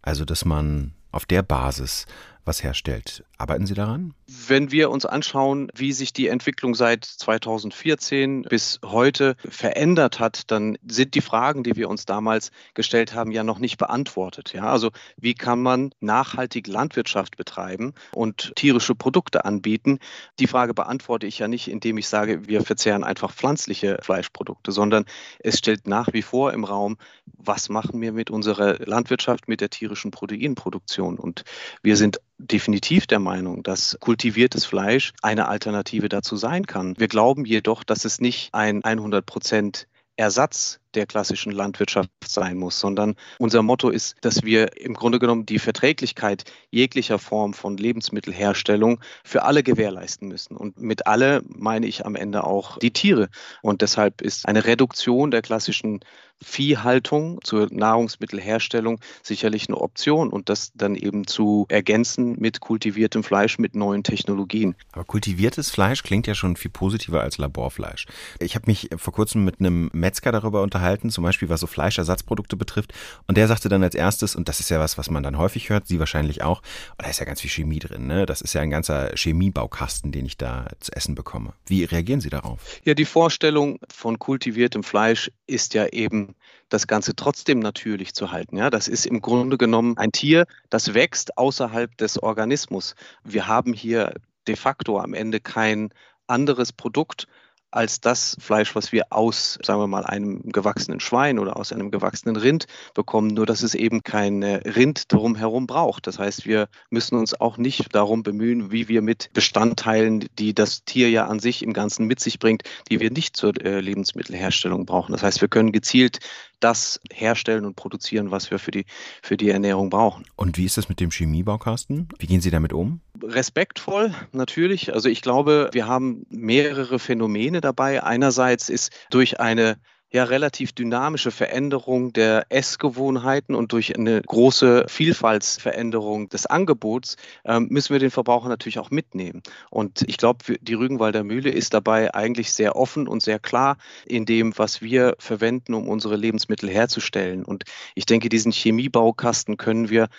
Also, 0.01 0.25
dass 0.25 0.45
man 0.45 0.93
auf 1.11 1.25
der 1.25 1.41
Basis 1.41 2.05
was 2.45 2.63
herstellt. 2.63 3.23
Arbeiten 3.39 3.65
Sie 3.65 3.73
daran? 3.73 4.13
Wenn 4.27 4.69
wir 4.69 4.89
uns 4.91 5.05
anschauen, 5.05 5.71
wie 5.73 5.93
sich 5.93 6.11
die 6.11 6.27
Entwicklung 6.27 6.75
seit 6.75 7.05
2014 7.05 8.41
bis 8.41 8.81
heute 8.83 9.37
verändert 9.47 10.19
hat, 10.19 10.51
dann 10.51 10.77
sind 10.85 11.15
die 11.15 11.21
Fragen, 11.21 11.63
die 11.63 11.77
wir 11.77 11.87
uns 11.87 12.05
damals 12.05 12.51
gestellt 12.73 13.13
haben, 13.13 13.31
ja 13.31 13.45
noch 13.45 13.59
nicht 13.59 13.77
beantwortet. 13.77 14.51
Ja, 14.51 14.63
also 14.65 14.91
wie 15.15 15.35
kann 15.35 15.61
man 15.61 15.91
nachhaltig 16.01 16.67
Landwirtschaft 16.67 17.37
betreiben 17.37 17.93
und 18.13 18.51
tierische 18.57 18.93
Produkte 18.93 19.45
anbieten? 19.45 19.99
Die 20.39 20.47
Frage 20.47 20.73
beantworte 20.73 21.25
ich 21.25 21.39
ja 21.39 21.47
nicht, 21.47 21.69
indem 21.69 21.97
ich 21.97 22.09
sage, 22.09 22.45
wir 22.49 22.61
verzehren 22.63 23.05
einfach 23.05 23.31
pflanzliche 23.31 23.99
Fleischprodukte, 24.01 24.73
sondern 24.73 25.05
es 25.39 25.59
stellt 25.59 25.87
nach 25.87 26.11
wie 26.11 26.23
vor 26.23 26.51
im 26.51 26.65
Raum, 26.65 26.97
was 27.25 27.69
machen 27.69 28.01
wir 28.01 28.11
mit 28.11 28.31
unserer 28.31 28.85
Landwirtschaft, 28.85 29.47
mit 29.47 29.61
der 29.61 29.69
tierischen 29.69 30.11
Proteinproduktion? 30.11 31.17
Und 31.17 31.45
wir 31.81 31.95
sind 31.95 32.19
definitiv 32.37 33.05
der 33.05 33.19
Meinung, 33.19 33.28
dass 33.63 33.97
kultiviertes 33.99 34.65
Fleisch 34.65 35.13
eine 35.21 35.47
Alternative 35.47 36.09
dazu 36.09 36.35
sein 36.35 36.65
kann. 36.65 36.95
Wir 36.97 37.07
glauben 37.07 37.45
jedoch, 37.45 37.83
dass 37.83 38.05
es 38.05 38.19
nicht 38.19 38.53
ein 38.53 38.83
100 38.83 39.25
Prozent 39.25 39.87
Ersatz 40.15 40.79
der 40.95 41.05
klassischen 41.05 41.51
Landwirtschaft 41.51 42.09
sein 42.25 42.57
muss, 42.57 42.79
sondern 42.79 43.15
unser 43.37 43.61
Motto 43.61 43.89
ist, 43.89 44.15
dass 44.21 44.43
wir 44.43 44.77
im 44.77 44.93
Grunde 44.93 45.19
genommen 45.19 45.45
die 45.45 45.59
Verträglichkeit 45.59 46.43
jeglicher 46.71 47.19
Form 47.19 47.53
von 47.53 47.77
Lebensmittelherstellung 47.77 48.99
für 49.23 49.43
alle 49.43 49.63
gewährleisten 49.63 50.27
müssen. 50.27 50.55
Und 50.55 50.79
mit 50.79 51.07
alle 51.07 51.41
meine 51.47 51.87
ich 51.87 52.05
am 52.05 52.15
Ende 52.15 52.43
auch 52.43 52.77
die 52.79 52.91
Tiere. 52.91 53.29
Und 53.61 53.81
deshalb 53.81 54.21
ist 54.21 54.47
eine 54.47 54.65
Reduktion 54.65 55.31
der 55.31 55.41
klassischen 55.41 55.99
Viehhaltung 56.41 57.39
zur 57.43 57.67
Nahrungsmittelherstellung 57.69 59.01
sicherlich 59.23 59.67
eine 59.67 59.77
Option 59.77 60.29
und 60.29 60.47
das 60.47 60.71
dann 60.73 60.95
eben 60.95 61.27
zu 61.27 61.65
ergänzen 61.67 62.37
mit 62.39 62.61
kultiviertem 62.61 63.23
Fleisch 63.23 63.59
mit 63.59 63.75
neuen 63.75 64.03
Technologien. 64.03 64.75
Aber 64.93 65.03
kultiviertes 65.03 65.69
Fleisch 65.69 66.01
klingt 66.01 66.27
ja 66.27 66.35
schon 66.35 66.55
viel 66.55 66.71
positiver 66.71 67.21
als 67.21 67.37
Laborfleisch. 67.37 68.05
Ich 68.39 68.55
habe 68.55 68.67
mich 68.67 68.89
vor 68.95 69.11
kurzem 69.11 69.43
mit 69.43 69.59
einem 69.59 69.89
Metzger 69.91 70.31
darüber 70.31 70.61
unterhalten, 70.61 70.78
zum 71.09 71.23
Beispiel 71.23 71.49
was 71.49 71.59
so 71.59 71.67
Fleischersatzprodukte 71.67 72.55
betrifft 72.55 72.93
und 73.27 73.37
der 73.37 73.47
sagte 73.47 73.69
dann 73.69 73.83
als 73.83 73.95
erstes, 73.95 74.35
und 74.35 74.49
das 74.49 74.59
ist 74.59 74.69
ja 74.69 74.79
was, 74.79 74.97
was 74.97 75.09
man 75.09 75.23
dann 75.23 75.37
häufig 75.37 75.69
hört, 75.69 75.87
Sie 75.87 75.99
wahrscheinlich 75.99 76.41
auch, 76.43 76.61
oh, 76.61 76.95
da 76.97 77.09
ist 77.09 77.19
ja 77.19 77.25
ganz 77.25 77.41
viel 77.41 77.49
Chemie 77.49 77.79
drin, 77.79 78.07
ne? 78.07 78.25
das 78.25 78.41
ist 78.41 78.53
ja 78.53 78.61
ein 78.61 78.69
ganzer 78.69 79.11
Chemiebaukasten, 79.15 80.11
den 80.11 80.25
ich 80.25 80.37
da 80.37 80.67
zu 80.79 80.91
essen 80.93 81.15
bekomme. 81.15 81.53
Wie 81.67 81.83
reagieren 81.83 82.21
Sie 82.21 82.29
darauf? 82.29 82.59
Ja, 82.83 82.93
die 82.93 83.05
Vorstellung 83.05 83.79
von 83.91 84.19
kultiviertem 84.19 84.83
Fleisch 84.83 85.31
ist 85.47 85.73
ja 85.73 85.87
eben 85.87 86.35
das 86.69 86.87
Ganze 86.87 87.15
trotzdem 87.15 87.59
natürlich 87.59 88.13
zu 88.13 88.31
halten. 88.31 88.57
Ja, 88.57 88.69
das 88.69 88.87
ist 88.87 89.05
im 89.05 89.21
Grunde 89.21 89.57
genommen 89.57 89.97
ein 89.97 90.11
Tier, 90.11 90.45
das 90.69 90.93
wächst 90.93 91.37
außerhalb 91.37 91.97
des 91.97 92.21
Organismus. 92.21 92.95
Wir 93.23 93.47
haben 93.47 93.73
hier 93.73 94.13
de 94.47 94.55
facto 94.55 94.99
am 94.99 95.13
Ende 95.13 95.39
kein 95.39 95.89
anderes 96.27 96.71
Produkt, 96.71 97.27
als 97.71 98.01
das 98.01 98.35
Fleisch, 98.39 98.75
was 98.75 98.91
wir 98.91 99.07
aus, 99.11 99.59
sagen 99.63 99.79
wir 99.79 99.87
mal, 99.87 100.05
einem 100.05 100.41
gewachsenen 100.43 100.99
Schwein 100.99 101.39
oder 101.39 101.57
aus 101.57 101.71
einem 101.71 101.91
gewachsenen 101.91 102.35
Rind 102.35 102.65
bekommen, 102.93 103.27
nur 103.27 103.45
dass 103.45 103.63
es 103.63 103.75
eben 103.75 104.03
kein 104.03 104.43
Rind 104.43 105.11
drumherum 105.11 105.67
braucht. 105.67 106.07
Das 106.07 106.19
heißt, 106.19 106.45
wir 106.45 106.67
müssen 106.89 107.17
uns 107.17 107.39
auch 107.39 107.57
nicht 107.57 107.93
darum 107.93 108.23
bemühen, 108.23 108.71
wie 108.71 108.87
wir 108.87 109.01
mit 109.01 109.31
Bestandteilen, 109.33 110.25
die 110.39 110.53
das 110.53 110.83
Tier 110.83 111.09
ja 111.09 111.27
an 111.27 111.39
sich 111.39 111.63
im 111.63 111.73
Ganzen 111.73 112.05
mit 112.05 112.19
sich 112.19 112.39
bringt, 112.39 112.63
die 112.89 112.99
wir 112.99 113.11
nicht 113.11 113.35
zur 113.35 113.53
äh, 113.63 113.79
Lebensmittelherstellung 113.79 114.85
brauchen. 114.85 115.11
Das 115.11 115.23
heißt, 115.23 115.41
wir 115.41 115.47
können 115.47 115.71
gezielt 115.71 116.19
das 116.59 116.99
herstellen 117.11 117.65
und 117.65 117.75
produzieren, 117.75 118.31
was 118.31 118.51
wir 118.51 118.59
für 118.59 118.71
die, 118.71 118.85
für 119.21 119.37
die 119.37 119.49
Ernährung 119.49 119.89
brauchen. 119.89 120.25
Und 120.35 120.57
wie 120.57 120.65
ist 120.65 120.77
das 120.77 120.89
mit 120.89 120.99
dem 120.99 121.11
Chemiebaukasten? 121.11 122.09
Wie 122.17 122.27
gehen 122.27 122.41
Sie 122.41 122.51
damit 122.51 122.73
um? 122.73 123.01
Respektvoll, 123.21 124.13
natürlich. 124.31 124.93
Also 124.93 125.09
ich 125.09 125.21
glaube, 125.21 125.69
wir 125.73 125.87
haben 125.87 126.25
mehrere 126.29 126.99
Phänomene 126.99 127.61
dabei. 127.61 128.03
Einerseits 128.03 128.69
ist 128.69 128.91
durch 129.09 129.39
eine 129.39 129.77
ja 130.11 130.23
relativ 130.23 130.73
dynamische 130.73 131.31
Veränderung 131.31 132.13
der 132.13 132.45
Essgewohnheiten 132.49 133.53
und 133.55 133.71
durch 133.73 133.95
eine 133.95 134.21
große 134.21 134.85
Vielfaltsveränderung 134.87 136.29
des 136.29 136.45
Angebots 136.45 137.15
ähm, 137.45 137.67
müssen 137.69 137.93
wir 137.93 137.99
den 137.99 138.11
Verbraucher 138.11 138.49
natürlich 138.49 138.79
auch 138.79 138.89
mitnehmen. 138.89 139.43
Und 139.69 140.03
ich 140.07 140.17
glaube, 140.17 140.57
die 140.61 140.73
Rügenwalder 140.73 141.23
Mühle 141.23 141.51
ist 141.51 141.73
dabei 141.73 142.13
eigentlich 142.13 142.53
sehr 142.53 142.75
offen 142.75 143.07
und 143.07 143.21
sehr 143.21 143.39
klar 143.39 143.77
in 144.05 144.25
dem, 144.25 144.57
was 144.57 144.81
wir 144.81 145.15
verwenden, 145.19 145.73
um 145.73 145.87
unsere 145.87 146.15
Lebensmittel 146.15 146.69
herzustellen. 146.69 147.45
Und 147.45 147.63
ich 147.93 148.05
denke, 148.05 148.29
diesen 148.29 148.51
Chemiebaukasten 148.51 149.57
können 149.57 149.89
wir 149.89 150.09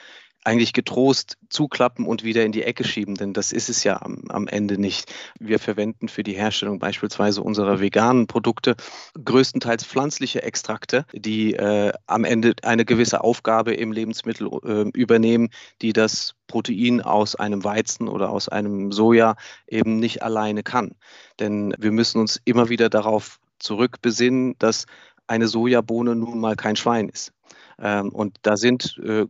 eigentlich 0.45 0.73
getrost 0.73 1.37
zuklappen 1.49 2.07
und 2.07 2.25
wieder 2.25 2.45
in 2.45 2.53
die 2.53 2.63
Ecke 2.63 2.85
schieben, 2.85 3.15
denn 3.15 3.33
das 3.33 3.53
ist 3.53 3.69
es 3.69 3.85
ja 3.85 4.01
am, 4.01 4.25
am, 4.29 4.49
Ende 4.49 4.79
nicht. 4.79 5.13
Wir 5.39 5.59
verwenden 5.59 6.09
für 6.09 6.23
die 6.23 6.33
Herstellung 6.33 6.79
beispielsweise 6.79 7.43
unserer 7.43 7.81
veganen 7.81 8.27
Produkte 8.27 8.77
größtenteils 9.23 9.85
pflanzliche 9.85 10.43
Extrakte, 10.43 11.05
die 11.13 11.55
äh, 11.55 11.93
am 12.07 12.25
Ende 12.25 12.55
eine 12.63 12.85
gewisse 12.85 13.23
Aufgabe 13.23 13.75
im 13.75 13.93
Lebensmittel 13.93 14.49
äh, 14.65 14.89
übernehmen, 14.99 15.51
die 15.83 15.93
das 15.93 16.35
Protein 16.47 17.03
aus 17.03 17.37
einem 17.37 17.63
Weizen 17.63 18.09
oder 18.09 18.31
aus 18.31 18.49
einem 18.49 18.93
Soja 18.93 19.37
eben 19.67 19.99
nicht 19.99 20.23
alleine 20.23 20.63
kann. 20.63 20.95
Denn 21.39 21.75
wir 21.79 21.93
müssen 21.93 22.21
uns 22.21 22.41
immer 22.45 22.69
wieder 22.71 22.89
darauf 22.89 23.41
zurückbesinnen, 23.59 24.57
dass 24.59 24.87
eine 25.27 25.49
Sojabohne 25.49 26.17
nun 26.17 26.41
mal 26.41 26.57
kein 26.57 26.77
Schwein 26.77 27.09
ist. 27.09 27.33
Ähm, 27.79 28.09
und 28.11 28.37
da 28.43 28.57
sind 28.57 28.99
äh, 29.05 29.27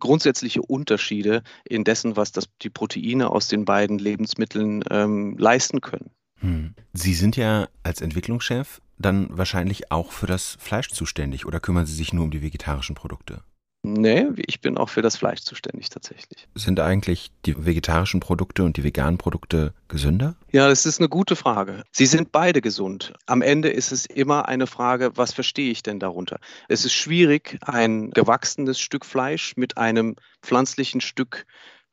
grundsätzliche 0.00 0.62
Unterschiede 0.62 1.42
in 1.64 1.84
dessen, 1.84 2.16
was 2.16 2.32
das, 2.32 2.48
die 2.62 2.70
Proteine 2.70 3.30
aus 3.30 3.48
den 3.48 3.64
beiden 3.64 3.98
Lebensmitteln 3.98 4.84
ähm, 4.90 5.36
leisten 5.38 5.80
können. 5.80 6.10
Hm. 6.40 6.74
Sie 6.92 7.14
sind 7.14 7.36
ja 7.36 7.68
als 7.82 8.00
Entwicklungschef 8.00 8.80
dann 8.98 9.28
wahrscheinlich 9.30 9.90
auch 9.90 10.12
für 10.12 10.26
das 10.26 10.56
Fleisch 10.60 10.90
zuständig 10.90 11.46
oder 11.46 11.60
kümmern 11.60 11.86
Sie 11.86 11.94
sich 11.94 12.12
nur 12.12 12.24
um 12.24 12.30
die 12.30 12.42
vegetarischen 12.42 12.94
Produkte? 12.94 13.42
Nee, 13.86 14.28
ich 14.38 14.62
bin 14.62 14.78
auch 14.78 14.88
für 14.88 15.02
das 15.02 15.18
Fleisch 15.18 15.42
zuständig 15.42 15.90
tatsächlich. 15.90 16.48
Sind 16.54 16.80
eigentlich 16.80 17.30
die 17.44 17.66
vegetarischen 17.66 18.18
Produkte 18.18 18.64
und 18.64 18.78
die 18.78 18.82
veganen 18.82 19.18
Produkte 19.18 19.74
gesünder? 19.88 20.36
Ja, 20.52 20.68
das 20.68 20.86
ist 20.86 21.00
eine 21.00 21.10
gute 21.10 21.36
Frage. 21.36 21.84
Sie 21.92 22.06
sind 22.06 22.32
beide 22.32 22.62
gesund. 22.62 23.12
Am 23.26 23.42
Ende 23.42 23.68
ist 23.68 23.92
es 23.92 24.06
immer 24.06 24.48
eine 24.48 24.66
Frage, 24.66 25.12
was 25.16 25.34
verstehe 25.34 25.70
ich 25.70 25.82
denn 25.82 26.00
darunter? 26.00 26.38
Es 26.66 26.86
ist 26.86 26.94
schwierig, 26.94 27.58
ein 27.60 28.10
gewachsenes 28.10 28.80
Stück 28.80 29.04
Fleisch 29.04 29.54
mit 29.58 29.76
einem 29.76 30.16
pflanzlichen 30.40 31.02
Stück 31.02 31.44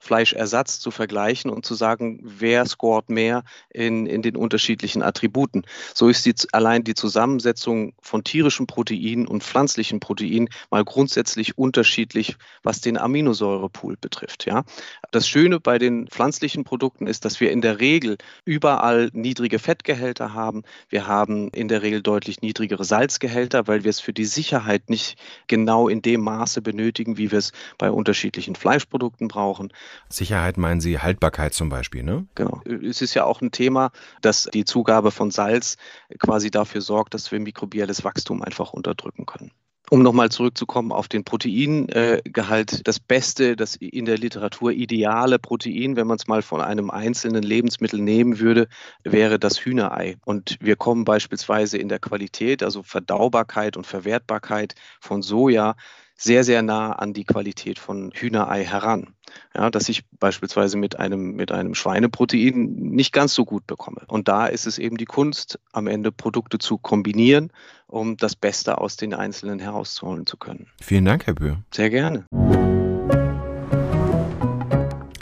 Fleischersatz 0.01 0.79
zu 0.79 0.89
vergleichen 0.89 1.51
und 1.51 1.63
zu 1.63 1.75
sagen, 1.75 2.19
wer 2.23 2.65
scoret 2.65 3.09
mehr 3.09 3.43
in, 3.69 4.07
in 4.07 4.23
den 4.23 4.35
unterschiedlichen 4.35 5.03
Attributen. 5.03 5.63
So 5.93 6.09
ist 6.09 6.25
die, 6.25 6.33
allein 6.51 6.83
die 6.83 6.95
Zusammensetzung 6.95 7.93
von 8.01 8.23
tierischen 8.23 8.65
Proteinen 8.65 9.27
und 9.27 9.43
pflanzlichen 9.43 9.99
Proteinen 9.99 10.49
mal 10.71 10.83
grundsätzlich 10.83 11.57
unterschiedlich, 11.57 12.35
was 12.63 12.81
den 12.81 12.97
Aminosäurepool 12.97 13.95
betrifft. 14.01 14.47
Ja? 14.47 14.63
Das 15.11 15.27
Schöne 15.27 15.59
bei 15.59 15.77
den 15.77 16.07
pflanzlichen 16.07 16.63
Produkten 16.63 17.05
ist, 17.05 17.23
dass 17.23 17.39
wir 17.39 17.51
in 17.51 17.61
der 17.61 17.79
Regel 17.79 18.17
überall 18.43 19.11
niedrige 19.13 19.59
Fettgehälter 19.59 20.33
haben. 20.33 20.63
Wir 20.89 21.05
haben 21.05 21.49
in 21.49 21.67
der 21.67 21.83
Regel 21.83 22.01
deutlich 22.01 22.41
niedrigere 22.41 22.85
Salzgehälter, 22.85 23.67
weil 23.67 23.83
wir 23.83 23.91
es 23.91 23.99
für 23.99 24.13
die 24.13 24.25
Sicherheit 24.25 24.89
nicht 24.89 25.19
genau 25.45 25.87
in 25.87 26.01
dem 26.01 26.21
Maße 26.21 26.63
benötigen, 26.63 27.17
wie 27.17 27.29
wir 27.29 27.37
es 27.37 27.51
bei 27.77 27.91
unterschiedlichen 27.91 28.55
Fleischprodukten 28.55 29.27
brauchen. 29.27 29.71
Sicherheit 30.09 30.57
meinen 30.57 30.81
Sie 30.81 30.99
Haltbarkeit 30.99 31.53
zum 31.53 31.69
Beispiel, 31.69 32.03
ne? 32.03 32.27
Genau. 32.35 32.61
Es 32.65 33.01
ist 33.01 33.13
ja 33.13 33.23
auch 33.23 33.41
ein 33.41 33.51
Thema, 33.51 33.91
dass 34.21 34.49
die 34.53 34.65
Zugabe 34.65 35.11
von 35.11 35.31
Salz 35.31 35.77
quasi 36.19 36.51
dafür 36.51 36.81
sorgt, 36.81 37.13
dass 37.13 37.31
wir 37.31 37.39
mikrobielles 37.39 38.03
Wachstum 38.03 38.41
einfach 38.41 38.73
unterdrücken 38.73 39.25
können. 39.25 39.51
Um 39.93 40.03
nochmal 40.03 40.29
zurückzukommen 40.29 40.93
auf 40.93 41.09
den 41.09 41.25
Proteingehalt, 41.25 42.87
das 42.87 42.97
beste, 43.01 43.57
das 43.57 43.75
in 43.75 44.05
der 44.05 44.17
Literatur 44.17 44.71
ideale 44.71 45.37
Protein, 45.37 45.97
wenn 45.97 46.07
man 46.07 46.15
es 46.15 46.27
mal 46.27 46.41
von 46.41 46.61
einem 46.61 46.89
einzelnen 46.89 47.43
Lebensmittel 47.43 47.99
nehmen 47.99 48.39
würde, 48.39 48.69
wäre 49.03 49.37
das 49.37 49.59
Hühnerei. 49.59 50.15
Und 50.23 50.55
wir 50.61 50.77
kommen 50.77 51.03
beispielsweise 51.03 51.77
in 51.77 51.89
der 51.89 51.99
Qualität, 51.99 52.63
also 52.63 52.83
Verdaubarkeit 52.83 53.75
und 53.75 53.85
Verwertbarkeit 53.85 54.75
von 55.01 55.21
Soja, 55.21 55.75
sehr, 56.21 56.43
sehr 56.43 56.61
nah 56.61 56.91
an 56.91 57.13
die 57.13 57.23
Qualität 57.23 57.79
von 57.79 58.11
Hühnerei 58.13 58.63
heran. 58.63 59.07
Ja, 59.55 59.71
dass 59.71 59.89
ich 59.89 60.03
beispielsweise 60.19 60.77
mit 60.77 60.99
einem, 60.99 61.31
mit 61.35 61.51
einem 61.51 61.73
Schweineprotein 61.73 62.73
nicht 62.75 63.11
ganz 63.11 63.33
so 63.33 63.43
gut 63.45 63.65
bekomme. 63.65 64.01
Und 64.07 64.27
da 64.27 64.45
ist 64.45 64.67
es 64.67 64.77
eben 64.77 64.97
die 64.97 65.05
Kunst, 65.05 65.57
am 65.71 65.87
Ende 65.87 66.11
Produkte 66.11 66.59
zu 66.59 66.77
kombinieren, 66.77 67.51
um 67.87 68.17
das 68.17 68.35
Beste 68.35 68.77
aus 68.77 68.97
den 68.97 69.13
Einzelnen 69.13 69.59
herauszuholen 69.59 70.25
zu 70.25 70.37
können. 70.37 70.67
Vielen 70.81 71.05
Dank, 71.05 71.25
Herr 71.25 71.33
Böhr. 71.33 71.63
Sehr 71.73 71.89
gerne. 71.89 72.25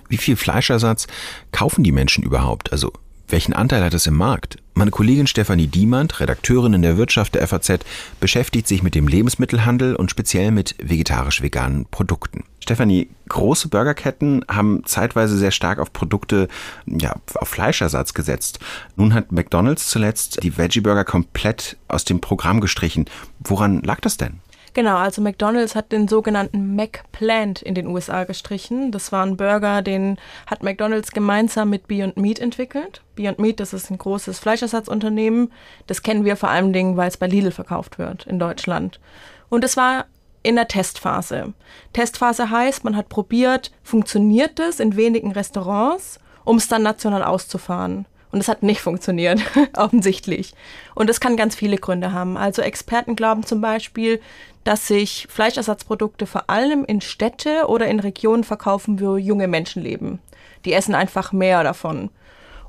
Wie 0.09 0.17
viel 0.17 0.35
Fleischersatz 0.35 1.07
kaufen 1.51 1.83
die 1.83 1.91
Menschen 1.91 2.23
überhaupt? 2.23 2.71
Also 2.71 2.91
welchen 3.27 3.53
Anteil 3.53 3.83
hat 3.83 3.93
es 3.93 4.07
im 4.07 4.17
Markt? 4.17 4.57
Meine 4.79 4.91
Kollegin 4.91 5.27
Stefanie 5.27 5.67
Diemand, 5.67 6.21
Redakteurin 6.21 6.71
in 6.71 6.81
der 6.81 6.95
Wirtschaft 6.95 7.35
der 7.35 7.45
FAZ, 7.45 7.79
beschäftigt 8.21 8.65
sich 8.65 8.81
mit 8.81 8.95
dem 8.95 9.09
Lebensmittelhandel 9.09 9.93
und 9.93 10.09
speziell 10.09 10.51
mit 10.51 10.73
vegetarisch-veganen 10.81 11.87
Produkten. 11.91 12.45
Stefanie, 12.61 13.09
große 13.27 13.67
Burgerketten 13.67 14.45
haben 14.47 14.83
zeitweise 14.85 15.37
sehr 15.37 15.51
stark 15.51 15.79
auf 15.79 15.91
Produkte, 15.91 16.47
ja, 16.85 17.13
auf 17.35 17.49
Fleischersatz 17.49 18.13
gesetzt. 18.13 18.59
Nun 18.95 19.13
hat 19.13 19.33
McDonald's 19.33 19.89
zuletzt 19.89 20.43
die 20.43 20.57
Veggie 20.57 20.79
Burger 20.79 21.03
komplett 21.03 21.75
aus 21.89 22.05
dem 22.05 22.21
Programm 22.21 22.61
gestrichen. 22.61 23.03
Woran 23.41 23.81
lag 23.81 23.99
das 23.99 24.15
denn? 24.15 24.39
Genau, 24.79 24.95
also 24.95 25.21
McDonald's 25.21 25.75
hat 25.75 25.91
den 25.91 26.07
sogenannten 26.07 26.73
McPlant 26.73 27.61
in 27.61 27.75
den 27.75 27.87
USA 27.87 28.23
gestrichen. 28.23 28.93
Das 28.93 29.11
war 29.11 29.25
ein 29.25 29.35
Burger, 29.35 29.81
den 29.81 30.17
hat 30.47 30.63
McDonald's 30.63 31.11
gemeinsam 31.11 31.69
mit 31.69 31.89
Beyond 31.89 32.15
Meat 32.15 32.39
entwickelt. 32.39 33.01
Beyond 33.17 33.39
Meat, 33.39 33.59
das 33.59 33.73
ist 33.73 33.91
ein 33.91 33.97
großes 33.97 34.39
Fleischersatzunternehmen. 34.39 35.51
Das 35.87 36.01
kennen 36.01 36.23
wir 36.23 36.37
vor 36.37 36.49
Dingen, 36.71 36.95
weil 36.95 37.09
es 37.09 37.17
bei 37.17 37.27
Lidl 37.27 37.51
verkauft 37.51 37.99
wird 37.99 38.25
in 38.25 38.39
Deutschland. 38.39 39.01
Und 39.49 39.65
es 39.65 39.75
war 39.75 40.05
in 40.43 40.55
der 40.55 40.69
Testphase. 40.69 41.51
Testphase 41.91 42.49
heißt, 42.49 42.85
man 42.85 42.95
hat 42.95 43.09
probiert, 43.09 43.73
funktioniert 43.83 44.61
es 44.61 44.79
in 44.79 44.95
wenigen 44.95 45.33
Restaurants, 45.33 46.19
um 46.45 46.55
es 46.55 46.69
dann 46.69 46.83
national 46.83 47.25
auszufahren. 47.25 48.05
Und 48.31 48.39
es 48.39 48.47
hat 48.47 48.61
nicht 48.61 48.81
funktioniert, 48.81 49.41
offensichtlich. 49.75 50.53
Und 50.95 51.09
es 51.09 51.19
kann 51.19 51.35
ganz 51.35 51.55
viele 51.55 51.77
Gründe 51.77 52.13
haben. 52.13 52.37
Also 52.37 52.61
Experten 52.61 53.15
glauben 53.15 53.43
zum 53.43 53.59
Beispiel, 53.61 54.21
dass 54.63 54.87
sich 54.87 55.27
Fleischersatzprodukte 55.29 56.27
vor 56.27 56.49
allem 56.49 56.85
in 56.85 57.01
Städte 57.01 57.67
oder 57.67 57.87
in 57.87 57.99
Regionen 57.99 58.43
verkaufen, 58.43 58.99
wo 58.99 59.17
junge 59.17 59.47
Menschen 59.47 59.81
leben. 59.81 60.19
Die 60.65 60.73
essen 60.73 60.93
einfach 60.95 61.31
mehr 61.31 61.63
davon. 61.63 62.09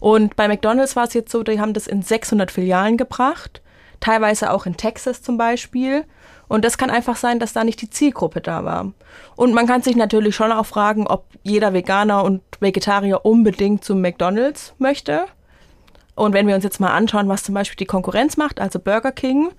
Und 0.00 0.34
bei 0.34 0.48
McDonald's 0.48 0.96
war 0.96 1.04
es 1.04 1.14
jetzt 1.14 1.30
so, 1.30 1.42
die 1.42 1.60
haben 1.60 1.74
das 1.74 1.86
in 1.86 2.02
600 2.02 2.50
Filialen 2.50 2.96
gebracht, 2.96 3.60
teilweise 4.00 4.50
auch 4.50 4.64
in 4.64 4.78
Texas 4.78 5.20
zum 5.22 5.36
Beispiel. 5.36 6.04
Und 6.48 6.64
das 6.64 6.78
kann 6.78 6.90
einfach 6.90 7.16
sein, 7.16 7.38
dass 7.38 7.52
da 7.52 7.64
nicht 7.64 7.82
die 7.82 7.90
Zielgruppe 7.90 8.40
da 8.40 8.64
war. 8.64 8.92
Und 9.36 9.52
man 9.52 9.66
kann 9.66 9.82
sich 9.82 9.94
natürlich 9.94 10.34
schon 10.34 10.52
auch 10.52 10.66
fragen, 10.66 11.06
ob 11.06 11.26
jeder 11.42 11.74
Veganer 11.74 12.24
und 12.24 12.42
Vegetarier 12.60 13.24
unbedingt 13.24 13.84
zum 13.84 14.00
McDonald's 14.00 14.74
möchte. 14.78 15.26
Und 16.20 16.34
wenn 16.34 16.46
wir 16.46 16.54
uns 16.54 16.64
jetzt 16.64 16.80
mal 16.80 16.92
anschauen, 16.92 17.30
was 17.30 17.44
zum 17.44 17.54
Beispiel 17.54 17.78
die 17.78 17.86
Konkurrenz 17.86 18.36
macht, 18.36 18.60
also 18.60 18.78
Burger 18.78 19.10
King, 19.10 19.52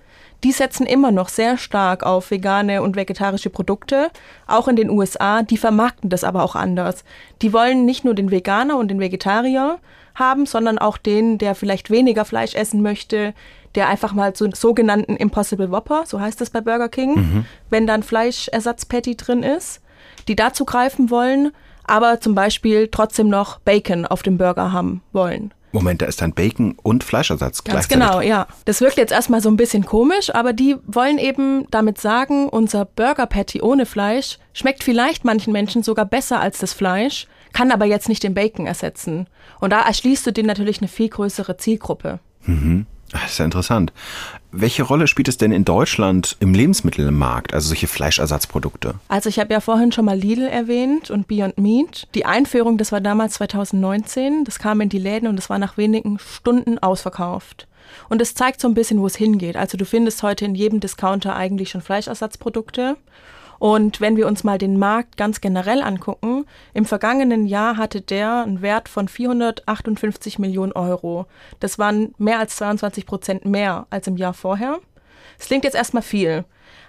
die 0.44 0.52
setzen 0.52 0.86
immer 0.86 1.10
noch 1.10 1.28
sehr 1.28 1.58
stark 1.58 2.04
auf 2.04 2.30
vegane 2.30 2.82
und 2.82 2.94
vegetarische 2.94 3.50
Produkte, 3.50 4.10
auch 4.46 4.68
in 4.68 4.76
den 4.76 4.88
USA. 4.88 5.42
Die 5.42 5.56
vermarkten 5.56 6.08
das 6.08 6.22
aber 6.22 6.44
auch 6.44 6.54
anders. 6.54 7.02
Die 7.42 7.52
wollen 7.52 7.84
nicht 7.84 8.04
nur 8.04 8.14
den 8.14 8.30
Veganer 8.30 8.78
und 8.78 8.92
den 8.92 9.00
Vegetarier 9.00 9.80
haben, 10.14 10.46
sondern 10.46 10.78
auch 10.78 10.98
den, 10.98 11.36
der 11.36 11.56
vielleicht 11.56 11.90
weniger 11.90 12.24
Fleisch 12.24 12.54
essen 12.54 12.80
möchte, 12.80 13.34
der 13.74 13.88
einfach 13.88 14.12
mal 14.12 14.36
so 14.36 14.44
einen 14.44 14.54
sogenannten 14.54 15.16
Impossible 15.16 15.72
Whopper, 15.72 16.04
so 16.06 16.20
heißt 16.20 16.40
das 16.40 16.50
bei 16.50 16.60
Burger 16.60 16.88
King, 16.88 17.14
mhm. 17.16 17.44
wenn 17.70 17.88
dann 17.88 18.04
Fleischersatzpatty 18.04 19.16
drin 19.16 19.42
ist, 19.42 19.80
die 20.28 20.36
dazu 20.36 20.64
greifen 20.64 21.10
wollen, 21.10 21.50
aber 21.82 22.20
zum 22.20 22.36
Beispiel 22.36 22.86
trotzdem 22.86 23.28
noch 23.28 23.58
Bacon 23.58 24.06
auf 24.06 24.22
dem 24.22 24.38
Burger 24.38 24.70
haben 24.70 25.02
wollen. 25.12 25.52
Moment, 25.72 26.02
da 26.02 26.06
ist 26.06 26.20
dann 26.20 26.32
Bacon 26.32 26.76
und 26.82 27.02
Fleischersatz 27.02 27.64
Ganz 27.64 27.88
genau, 27.88 28.20
ja. 28.20 28.46
Das 28.66 28.80
wirkt 28.80 28.98
jetzt 28.98 29.12
erstmal 29.12 29.40
so 29.40 29.48
ein 29.48 29.56
bisschen 29.56 29.84
komisch, 29.84 30.34
aber 30.34 30.52
die 30.52 30.76
wollen 30.86 31.18
eben 31.18 31.66
damit 31.70 31.98
sagen, 31.98 32.48
unser 32.48 32.84
Burger 32.84 33.26
Patty 33.26 33.62
ohne 33.62 33.86
Fleisch 33.86 34.38
schmeckt 34.52 34.84
vielleicht 34.84 35.24
manchen 35.24 35.52
Menschen 35.52 35.82
sogar 35.82 36.04
besser 36.04 36.40
als 36.40 36.58
das 36.58 36.72
Fleisch, 36.72 37.26
kann 37.52 37.70
aber 37.70 37.86
jetzt 37.86 38.08
nicht 38.08 38.22
den 38.22 38.34
Bacon 38.34 38.66
ersetzen. 38.66 39.26
Und 39.60 39.70
da 39.70 39.82
erschließt 39.82 40.26
du 40.26 40.32
dir 40.32 40.44
natürlich 40.44 40.78
eine 40.78 40.88
viel 40.88 41.08
größere 41.08 41.56
Zielgruppe. 41.56 42.20
Mhm. 42.44 42.86
Das 43.12 43.32
ist 43.32 43.38
ja 43.38 43.44
interessant. 43.44 43.92
Welche 44.52 44.82
Rolle 44.82 45.06
spielt 45.06 45.28
es 45.28 45.36
denn 45.38 45.52
in 45.52 45.64
Deutschland 45.64 46.36
im 46.40 46.54
Lebensmittelmarkt, 46.54 47.54
also 47.54 47.68
solche 47.68 47.86
Fleischersatzprodukte? 47.86 48.94
Also 49.08 49.28
ich 49.28 49.38
habe 49.38 49.52
ja 49.52 49.60
vorhin 49.60 49.92
schon 49.92 50.04
mal 50.04 50.18
Lidl 50.18 50.46
erwähnt 50.46 51.10
und 51.10 51.28
Beyond 51.28 51.58
Meat. 51.58 52.08
Die 52.14 52.24
Einführung, 52.24 52.78
das 52.78 52.90
war 52.92 53.00
damals 53.00 53.34
2019, 53.34 54.44
das 54.44 54.58
kam 54.58 54.80
in 54.80 54.88
die 54.88 54.98
Läden 54.98 55.28
und 55.28 55.38
es 55.38 55.50
war 55.50 55.58
nach 55.58 55.76
wenigen 55.76 56.18
Stunden 56.18 56.78
ausverkauft. 56.78 57.68
Und 58.08 58.22
es 58.22 58.34
zeigt 58.34 58.60
so 58.60 58.68
ein 58.68 58.74
bisschen, 58.74 59.00
wo 59.00 59.06
es 59.06 59.16
hingeht. 59.16 59.56
Also 59.56 59.76
du 59.76 59.84
findest 59.84 60.22
heute 60.22 60.44
in 60.44 60.54
jedem 60.54 60.80
Discounter 60.80 61.36
eigentlich 61.36 61.70
schon 61.70 61.82
Fleischersatzprodukte. 61.82 62.96
Und 63.62 64.00
wenn 64.00 64.16
wir 64.16 64.26
uns 64.26 64.42
mal 64.42 64.58
den 64.58 64.76
Markt 64.76 65.16
ganz 65.16 65.40
generell 65.40 65.82
angucken, 65.82 66.46
im 66.74 66.84
vergangenen 66.84 67.46
Jahr 67.46 67.76
hatte 67.76 68.00
der 68.00 68.42
einen 68.42 68.60
Wert 68.60 68.88
von 68.88 69.06
458 69.06 70.40
Millionen 70.40 70.72
Euro. 70.72 71.26
Das 71.60 71.78
waren 71.78 72.12
mehr 72.18 72.40
als 72.40 72.56
22 72.56 73.06
Prozent 73.06 73.44
mehr 73.44 73.86
als 73.88 74.08
im 74.08 74.16
Jahr 74.16 74.34
vorher. 74.34 74.80
Es 75.38 75.46
klingt 75.46 75.62
jetzt 75.62 75.76
erstmal 75.76 76.02
viel, 76.02 76.44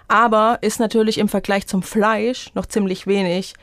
aber 0.08 0.58
ist 0.62 0.80
natürlich 0.80 1.18
im 1.18 1.28
Vergleich 1.28 1.68
zum 1.68 1.84
Fleisch 1.84 2.50
noch 2.54 2.66
ziemlich 2.66 3.06
wenig. 3.06 3.54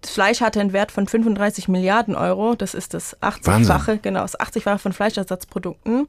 Das 0.00 0.12
Fleisch 0.12 0.40
hatte 0.40 0.60
einen 0.60 0.72
Wert 0.72 0.92
von 0.92 1.08
35 1.08 1.66
Milliarden 1.66 2.14
Euro. 2.14 2.54
Das 2.54 2.74
ist 2.74 2.94
das 2.94 3.20
80-fache, 3.20 3.98
genau, 4.00 4.20
das 4.20 4.38
80-fache 4.38 4.78
von 4.78 4.92
Fleischersatzprodukten. 4.92 6.06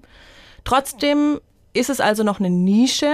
Trotzdem 0.66 1.42
ist 1.74 1.90
es 1.90 2.00
also 2.00 2.22
noch 2.22 2.40
eine 2.40 2.52
Nische, 2.52 3.12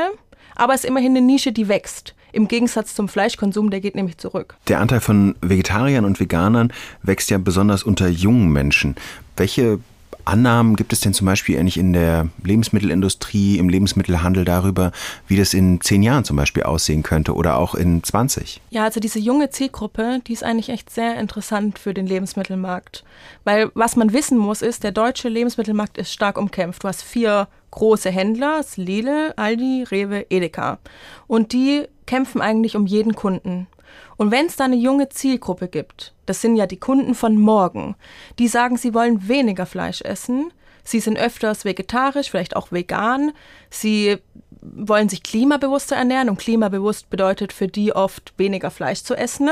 aber 0.58 0.74
es 0.74 0.84
ist 0.84 0.90
immerhin 0.90 1.16
eine 1.16 1.26
Nische, 1.26 1.54
die 1.54 1.70
wächst. 1.70 2.16
Im 2.32 2.48
Gegensatz 2.48 2.96
zum 2.96 3.08
Fleischkonsum, 3.08 3.70
der 3.70 3.82
geht 3.82 3.96
nämlich 3.96 4.18
zurück. 4.18 4.56
Der 4.68 4.80
Anteil 4.80 5.00
von 5.00 5.36
Vegetariern 5.42 6.06
und 6.06 6.20
Veganern 6.20 6.72
wächst 7.04 7.30
ja 7.30 7.38
besonders 7.38 7.84
unter 7.84 8.08
jungen 8.08 8.50
Menschen. 8.50 8.96
Welche 9.38 9.80
Annahmen 10.26 10.76
gibt 10.76 10.94
es 10.94 11.00
denn 11.00 11.14
zum 11.14 11.26
Beispiel 11.26 11.60
eigentlich 11.60 11.78
in 11.78 11.94
der 11.94 12.30
Lebensmittelindustrie, 12.44 13.58
im 13.58 13.70
Lebensmittelhandel 13.70 14.46
darüber, 14.46 14.92
wie 15.28 15.38
das 15.38 15.54
in 15.54 15.82
zehn 15.82 16.04
Jahren 16.04 16.24
zum 16.24 16.38
Beispiel 16.38 16.64
aussehen 16.64 17.04
könnte 17.04 17.34
oder 17.34 17.58
auch 17.58 17.74
in 17.74 18.04
20? 18.04 18.62
Ja, 18.70 18.84
also 18.84 19.00
diese 19.00 19.20
junge 19.20 19.50
Zielgruppe, 19.50 20.20
die 20.28 20.34
ist 20.34 20.44
eigentlich 20.44 20.70
echt 20.70 20.90
sehr 20.90 21.20
interessant 21.20 21.80
für 21.80 21.94
den 21.94 22.06
Lebensmittelmarkt. 22.06 23.04
Weil 23.44 23.72
was 23.74 23.96
man 23.96 24.14
wissen 24.14 24.38
muss, 24.38 24.62
ist, 24.62 24.84
der 24.84 24.92
deutsche 24.92 25.30
Lebensmittelmarkt 25.30 25.98
ist 25.98 26.14
stark 26.14 26.38
umkämpft. 26.38 26.84
Du 26.84 26.88
hast 26.88 27.02
vier 27.02 27.48
große 27.72 28.10
Händler, 28.10 28.64
Lidl, 28.76 29.34
Aldi, 29.36 29.86
Rewe, 29.90 30.26
Edeka. 30.30 30.80
Und 31.28 31.54
die 31.54 31.86
kämpfen 32.06 32.42
eigentlich 32.42 32.76
um 32.76 32.86
jeden 32.86 33.16
Kunden. 33.16 33.68
Und 34.18 34.32
wenn 34.32 34.48
es 34.48 34.56
da 34.56 34.66
eine 34.66 34.76
junge 34.76 35.10
Zielgruppe 35.10 35.68
gibt, 35.68 36.14
das 36.26 36.42
sind 36.42 36.56
ja 36.56 36.68
die 36.68 36.80
Kunden 36.80 37.16
von 37.16 37.38
morgen, 37.38 37.96
die 38.38 38.48
sagen, 38.48 38.78
sie 38.78 38.94
wollen 38.94 39.28
weniger 39.28 39.66
Fleisch 39.66 40.02
essen, 40.02 40.52
sie 40.84 41.00
sind 41.00 41.18
öfters 41.18 41.66
vegetarisch, 41.66 42.30
vielleicht 42.30 42.56
auch 42.56 42.72
vegan, 42.72 43.32
sie 43.70 44.18
wollen 44.62 45.10
sich 45.10 45.24
klimabewusster 45.24 45.96
ernähren 45.96 46.30
und 46.30 46.40
klimabewusst 46.40 47.10
bedeutet 47.10 47.54
für 47.54 47.68
die 47.68 47.94
oft 47.94 48.34
weniger 48.38 48.72
Fleisch 48.72 49.04
zu 49.04 49.16
essen, 49.16 49.50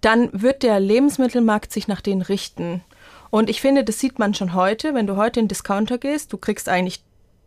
dann 0.00 0.30
wird 0.32 0.62
der 0.62 0.78
Lebensmittelmarkt 0.78 1.72
sich 1.72 1.88
nach 1.88 2.00
denen 2.00 2.22
richten. 2.22 2.82
Und 3.30 3.50
ich 3.50 3.60
finde, 3.60 3.84
das 3.84 3.98
sieht 3.98 4.18
man 4.18 4.34
schon 4.34 4.54
heute, 4.54 4.94
wenn 4.94 5.06
du 5.06 5.16
heute 5.16 5.40
in 5.40 5.44
den 5.44 5.48
Discounter 5.48 5.98
gehst, 5.98 6.32
du 6.32 6.38
kriegst 6.38 6.68
eigentlich 6.68 7.02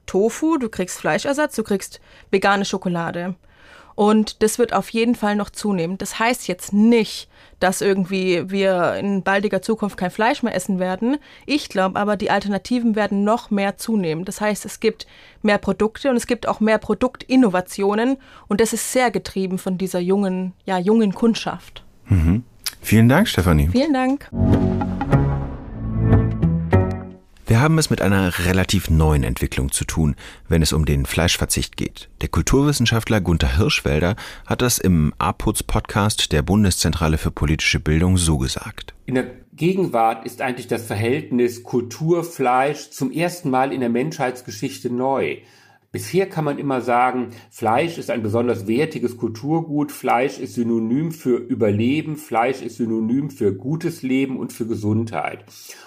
Tofu, 0.06 0.58
du 0.58 0.70
kriegst 0.70 1.00
Fleischersatz, 1.00 1.56
du 1.56 1.64
kriegst 1.64 2.02
vegane 2.30 2.66
Schokolade. 2.66 3.36
Und 4.02 4.42
das 4.42 4.58
wird 4.58 4.74
auf 4.74 4.90
jeden 4.90 5.14
Fall 5.14 5.36
noch 5.36 5.52
zunehmen. 5.52 6.00
Das 6.00 6.18
heißt 6.18 6.48
jetzt 6.48 6.74
nicht, 6.74 7.30
dass 7.60 7.82
irgendwie 7.82 8.50
wir 8.50 8.96
in 8.96 9.22
baldiger 9.22 9.62
Zukunft 9.62 9.96
kein 9.96 10.10
Fleisch 10.10 10.42
mehr 10.42 10.56
essen 10.56 10.80
werden. 10.80 11.18
Ich 11.46 11.70
glaube 11.70 12.00
aber, 12.00 12.18
die 12.18 12.32
Alternativen 12.32 12.96
werden 12.96 13.24
noch 13.24 13.52
mehr 13.52 13.78
zunehmen. 13.78 14.26
Das 14.26 14.42
heißt, 14.42 14.66
es 14.66 14.80
gibt 14.80 15.06
mehr 15.44 15.60
Produkte 15.60 16.10
und 16.10 16.16
es 16.16 16.26
gibt 16.26 16.48
auch 16.48 16.60
mehr 16.60 16.80
Produktinnovationen 16.80 18.18
und 18.48 18.60
das 18.60 18.74
ist 18.74 18.92
sehr 18.92 19.12
getrieben 19.12 19.60
von 19.60 19.78
dieser 19.78 20.00
jungen, 20.00 20.54
ja, 20.66 20.80
jungen 20.80 21.14
Kundschaft. 21.14 21.84
Mhm. 22.08 22.44
Vielen 22.82 23.08
Dank, 23.08 23.28
Stefanie. 23.28 23.70
Vielen 23.72 23.94
Dank. 23.94 24.32
Wir 27.48 27.60
haben 27.60 27.78
es 27.78 27.90
mit 27.90 28.02
einer 28.02 28.46
relativ 28.46 28.90
neuen 28.90 29.24
Entwicklung 29.24 29.72
zu 29.72 29.84
tun, 29.84 30.16
wenn 30.48 30.62
es 30.62 30.74
um 30.74 30.86
den 30.86 31.06
Fleischverzicht 31.06 31.76
geht. 31.76 32.10
Der 32.22 32.30
Kulturwissenschaftler 32.30 33.20
Gunther 33.20 33.58
Hirschwälder 33.58 34.16
hat 34.46 34.62
das 34.62 34.78
im 34.78 35.14
APUZ-Podcast 35.18 36.32
der 36.32 36.44
Bundeszentrale 36.44 37.18
für 37.18 37.32
politische 37.32 37.80
Bildung 37.80 38.18
so 38.18 38.38
gesagt. 38.38 38.94
In 39.06 39.16
der 39.16 39.26
Gegenwart 39.54 40.26
ist 40.26 40.42
eigentlich 40.42 40.68
das 40.68 40.86
Verhältnis 40.86 41.64
Kultur-Fleisch 41.64 42.92
zum 42.92 43.12
ersten 43.12 43.50
Mal 43.50 43.74
in 43.74 43.82
der 43.82 43.90
Menschheitsgeschichte 43.90 44.90
neu. 44.90 45.38
Bisher 45.94 46.30
kann 46.30 46.46
man 46.46 46.58
immer 46.58 46.80
sagen, 46.80 47.32
Fleisch 47.50 47.98
ist 47.98 48.10
ein 48.10 48.24
besonders 48.24 48.66
wertiges 48.66 49.18
Kulturgut, 49.18 49.92
Fleisch 49.92 50.40
ist 50.40 50.54
synonym 50.54 51.12
für 51.12 51.36
Überleben, 51.36 52.16
Fleisch 52.16 52.62
ist 52.62 52.78
synonym 52.78 53.30
für 53.30 53.54
gutes 53.54 54.02
Leben 54.02 54.38
und 54.40 54.54
für 54.54 54.66
Gesundheit. 54.66 55.44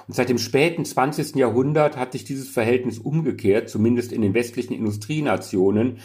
Und 0.06 0.12
seit 0.12 0.28
dem 0.28 0.36
späten 0.36 0.84
20. 0.84 1.36
Jahrhundert 1.36 1.96
hat 1.96 2.12
sich 2.12 2.24
dieses 2.24 2.50
Verhältnis 2.50 2.98
umgekehrt, 2.98 3.70
zumindest 3.70 4.12
in 4.12 4.20
den 4.20 4.34
westlichen 4.34 4.74
Industrienationen. 4.74 6.00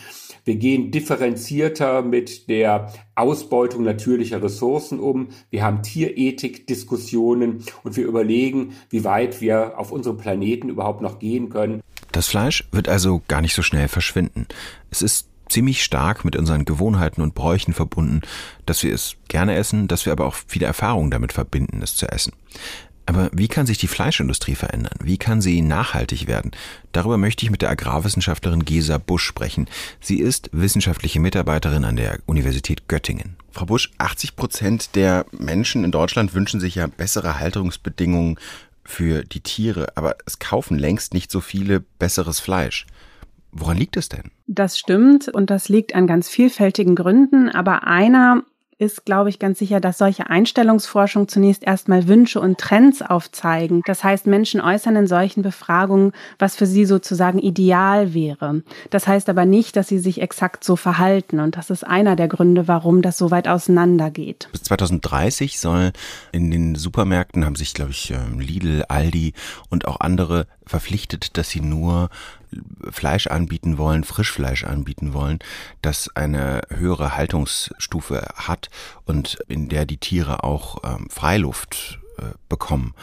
Wir 0.46 0.56
gehen 0.56 0.92
differenzierter 0.92 2.02
mit 2.02 2.48
der 2.48 2.94
Ausbeutung 3.16 3.84
natürlicher 3.84 4.42
Ressourcen 4.42 5.02
um. 5.02 5.28
Wir 5.50 5.66
haben 5.66 5.84
Tierethik-Diskussionen 5.84 7.66
und 7.84 7.98
wir 7.98 8.08
überlegen, 8.08 8.76
wie 8.90 9.04
weit 9.04 9.42
wir 9.42 9.78
auf 9.78 9.92
unserem 9.92 10.16
Planeten 10.16 10.70
überhaupt 10.70 11.02
noch 11.02 11.20
gehen 11.20 11.50
können. 11.50 11.82
Das 12.12 12.28
Fleisch 12.28 12.68
wird 12.72 12.90
also 12.90 13.22
gar 13.28 13.42
nicht 13.42 13.54
so 13.54 13.62
schnell 13.62 13.88
verschwinden. 13.88 14.48
Es 14.90 15.02
ist 15.02 15.28
ziemlich 15.50 15.84
stark 15.84 16.26
mit 16.26 16.36
unseren 16.36 16.66
Gewohnheiten 16.66 17.22
und 17.22 17.36
Bräuchen 17.36 17.74
verbunden, 17.74 18.22
dass 18.66 18.84
wir 18.84 18.94
es 18.94 19.16
gerne 19.28 19.56
essen, 19.56 19.88
dass 19.88 20.06
wir 20.06 20.14
aber 20.14 20.26
auch 20.26 20.36
viele 20.48 20.68
Erfahrungen 20.68 21.12
damit 21.12 21.34
verbinden, 21.34 21.82
es 21.82 21.96
zu 21.96 22.08
essen. 22.08 22.34
Aber 23.10 23.32
wie 23.34 23.48
kann 23.48 23.66
sich 23.66 23.80
die 23.80 23.88
Fleischindustrie 23.88 24.54
verändern? 24.54 24.94
Wie 25.02 25.18
kann 25.18 25.42
sie 25.42 25.64
nachhaltig 25.64 26.28
werden? 26.28 26.52
Darüber 26.92 27.18
möchte 27.18 27.44
ich 27.44 27.50
mit 27.50 27.64
der 27.64 27.72
Agrarwissenschaftlerin 27.72 28.66
Gesa 28.66 29.00
Busch 29.00 29.24
sprechen. 29.24 29.68
Sie 30.00 30.20
ist 30.20 30.52
wissenschaftliche 30.54 31.20
Mitarbeiterin 31.20 31.86
an 31.86 31.96
der 31.96 32.20
Universität 32.28 32.88
Göttingen. 32.88 33.36
Frau 33.52 33.66
Busch, 33.66 33.90
80 33.98 34.36
Prozent 34.36 34.96
der 34.96 35.26
Menschen 35.32 35.84
in 35.84 35.92
Deutschland 35.92 36.36
wünschen 36.36 36.60
sich 36.60 36.76
ja 36.76 36.86
bessere 36.86 37.40
Haltungsbedingungen 37.40 38.38
für 38.90 39.24
die 39.24 39.42
Tiere, 39.42 39.96
aber 39.96 40.16
es 40.26 40.40
kaufen 40.40 40.78
längst 40.78 41.14
nicht 41.14 41.32
so 41.32 41.42
viele 41.42 41.80
besseres 41.80 42.40
Fleisch. 42.40 42.88
Woran 43.52 43.78
liegt 43.78 43.98
es 43.98 44.10
denn? 44.10 44.32
Das 44.48 44.80
stimmt 44.80 45.28
und 45.28 45.50
das 45.52 45.70
liegt 45.70 45.94
an 45.94 46.08
ganz 46.08 46.28
vielfältigen 46.28 46.96
Gründen, 46.96 47.50
aber 47.50 47.84
einer 47.86 48.44
ist, 48.80 49.06
glaube 49.06 49.30
ich, 49.30 49.40
ganz 49.40 49.60
sicher, 49.60 49.82
dass 49.82 49.98
solche 49.98 50.30
Einstellungsforschung 50.30 51.28
zunächst 51.28 51.64
erstmal 51.66 52.08
Wünsche 52.08 52.40
und 52.40 52.58
Trends 52.58 53.02
aufzeigen. 53.02 53.82
Das 53.86 54.06
heißt, 54.06 54.26
Menschen 54.26 54.62
äußern 54.62 54.96
in 54.96 55.06
solchen 55.06 55.42
Befragungen, 55.42 56.14
was 56.40 56.56
für 56.56 56.66
sie 56.66 56.86
sozusagen 56.86 57.40
ideal 57.40 58.14
wäre. 58.14 58.64
Das 58.90 59.06
heißt 59.06 59.28
aber 59.28 59.46
nicht, 59.46 59.76
dass 59.76 59.90
sie 59.90 60.00
sich 60.00 60.22
exakt 60.22 60.64
so 60.64 60.78
verhalten. 60.78 61.42
Und 61.42 61.58
das 61.58 61.70
ist 61.70 61.86
einer 61.86 62.16
der 62.16 62.30
Gründe, 62.30 62.70
warum 62.70 63.02
das 63.02 63.18
so 63.18 63.32
weit 63.32 63.50
auseinandergeht. 63.50 64.48
Bis 64.54 64.64
2030 64.64 65.60
soll 65.60 65.92
in 66.32 66.50
den 66.50 66.76
Supermärkten 66.76 67.44
haben 67.44 67.56
sich, 67.56 67.74
glaube 67.74 67.92
ich, 67.92 68.12
ähm, 68.12 68.40
Lidl, 68.40 68.86
Aldi 68.88 69.34
und 69.70 69.90
auch 69.90 70.00
andere 70.00 70.48
verpflichtet, 70.66 71.38
dass 71.38 71.50
sie 71.50 71.60
nur 71.62 72.10
Fleisch 72.90 73.28
anbieten 73.28 73.78
wollen, 73.78 74.04
Frischfleisch 74.04 74.64
anbieten 74.64 75.14
wollen, 75.14 75.40
das 75.82 76.16
eine 76.16 76.62
höhere 76.70 77.16
Haltungsstufe 77.16 78.28
hat 78.36 78.70
und 79.06 79.40
in 79.48 79.70
der 79.70 79.86
die 79.86 79.98
Tiere 79.98 80.44
auch 80.44 80.84
ähm, 80.84 81.10
Freiluft 81.10 82.00
äh, 82.18 82.24
bekommen. 82.48 82.94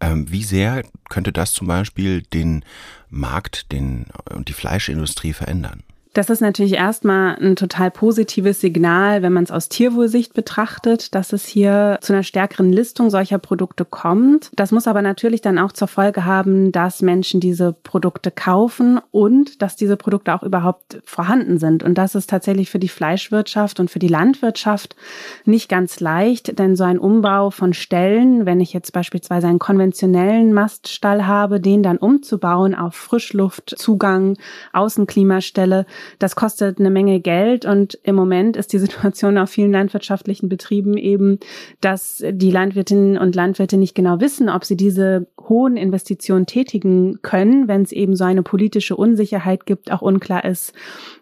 Ähm, 0.00 0.30
wie 0.30 0.44
sehr 0.44 0.84
könnte 1.08 1.32
das 1.32 1.52
zum 1.52 1.66
Beispiel 1.66 2.22
den 2.22 2.64
Markt 3.08 3.72
den, 3.72 4.06
und 4.30 4.48
die 4.48 4.52
Fleischindustrie 4.52 5.32
verändern? 5.32 5.82
Das 6.14 6.30
ist 6.30 6.40
natürlich 6.40 6.74
erstmal 6.74 7.36
ein 7.36 7.54
total 7.54 7.90
positives 7.90 8.60
Signal, 8.60 9.22
wenn 9.22 9.32
man 9.32 9.44
es 9.44 9.50
aus 9.50 9.68
Tierwohlsicht 9.68 10.34
betrachtet, 10.34 11.14
dass 11.14 11.32
es 11.32 11.44
hier 11.44 11.98
zu 12.00 12.12
einer 12.12 12.22
stärkeren 12.22 12.72
Listung 12.72 13.10
solcher 13.10 13.38
Produkte 13.38 13.84
kommt. 13.84 14.50
Das 14.56 14.72
muss 14.72 14.86
aber 14.86 15.02
natürlich 15.02 15.42
dann 15.42 15.58
auch 15.58 15.72
zur 15.72 15.88
Folge 15.88 16.24
haben, 16.24 16.72
dass 16.72 17.02
Menschen 17.02 17.40
diese 17.40 17.72
Produkte 17.72 18.30
kaufen 18.30 19.00
und 19.10 19.60
dass 19.62 19.76
diese 19.76 19.96
Produkte 19.96 20.34
auch 20.34 20.42
überhaupt 20.42 21.00
vorhanden 21.04 21.58
sind. 21.58 21.82
Und 21.82 21.96
das 21.98 22.14
ist 22.14 22.30
tatsächlich 22.30 22.70
für 22.70 22.78
die 22.78 22.88
Fleischwirtschaft 22.88 23.78
und 23.78 23.90
für 23.90 23.98
die 23.98 24.08
Landwirtschaft 24.08 24.96
nicht 25.44 25.68
ganz 25.68 26.00
leicht, 26.00 26.58
denn 26.58 26.74
so 26.74 26.84
ein 26.84 26.98
Umbau 26.98 27.50
von 27.50 27.74
Ställen, 27.74 28.46
wenn 28.46 28.60
ich 28.60 28.72
jetzt 28.72 28.92
beispielsweise 28.92 29.46
einen 29.46 29.58
konventionellen 29.58 30.52
Maststall 30.52 31.26
habe, 31.26 31.60
den 31.60 31.82
dann 31.82 31.98
umzubauen 31.98 32.74
auf 32.74 32.94
Frischluftzugang, 32.94 34.36
Außenklimastelle, 34.72 35.86
das 36.18 36.36
kostet 36.36 36.78
eine 36.78 36.90
Menge 36.90 37.20
Geld 37.20 37.64
und 37.64 37.98
im 38.02 38.14
Moment 38.14 38.56
ist 38.56 38.72
die 38.72 38.78
Situation 38.88 39.38
auf 39.38 39.50
vielen 39.50 39.72
landwirtschaftlichen 39.72 40.48
Betrieben 40.48 40.96
eben, 40.96 41.38
dass 41.80 42.22
die 42.28 42.50
Landwirtinnen 42.50 43.18
und 43.18 43.34
Landwirte 43.34 43.76
nicht 43.76 43.94
genau 43.94 44.20
wissen, 44.20 44.48
ob 44.48 44.64
sie 44.64 44.76
diese 44.76 45.26
hohen 45.40 45.76
Investitionen 45.76 46.46
tätigen 46.46 47.20
können, 47.22 47.68
wenn 47.68 47.82
es 47.82 47.92
eben 47.92 48.16
so 48.16 48.24
eine 48.24 48.42
politische 48.42 48.96
Unsicherheit 48.96 49.66
gibt, 49.66 49.90
auch 49.92 50.02
unklar 50.02 50.44
ist, 50.44 50.72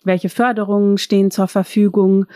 welche 0.04 0.28
Förderungen 0.28 0.98
stehen 0.98 1.30
zur 1.30 1.48
Verfügung 1.48 2.26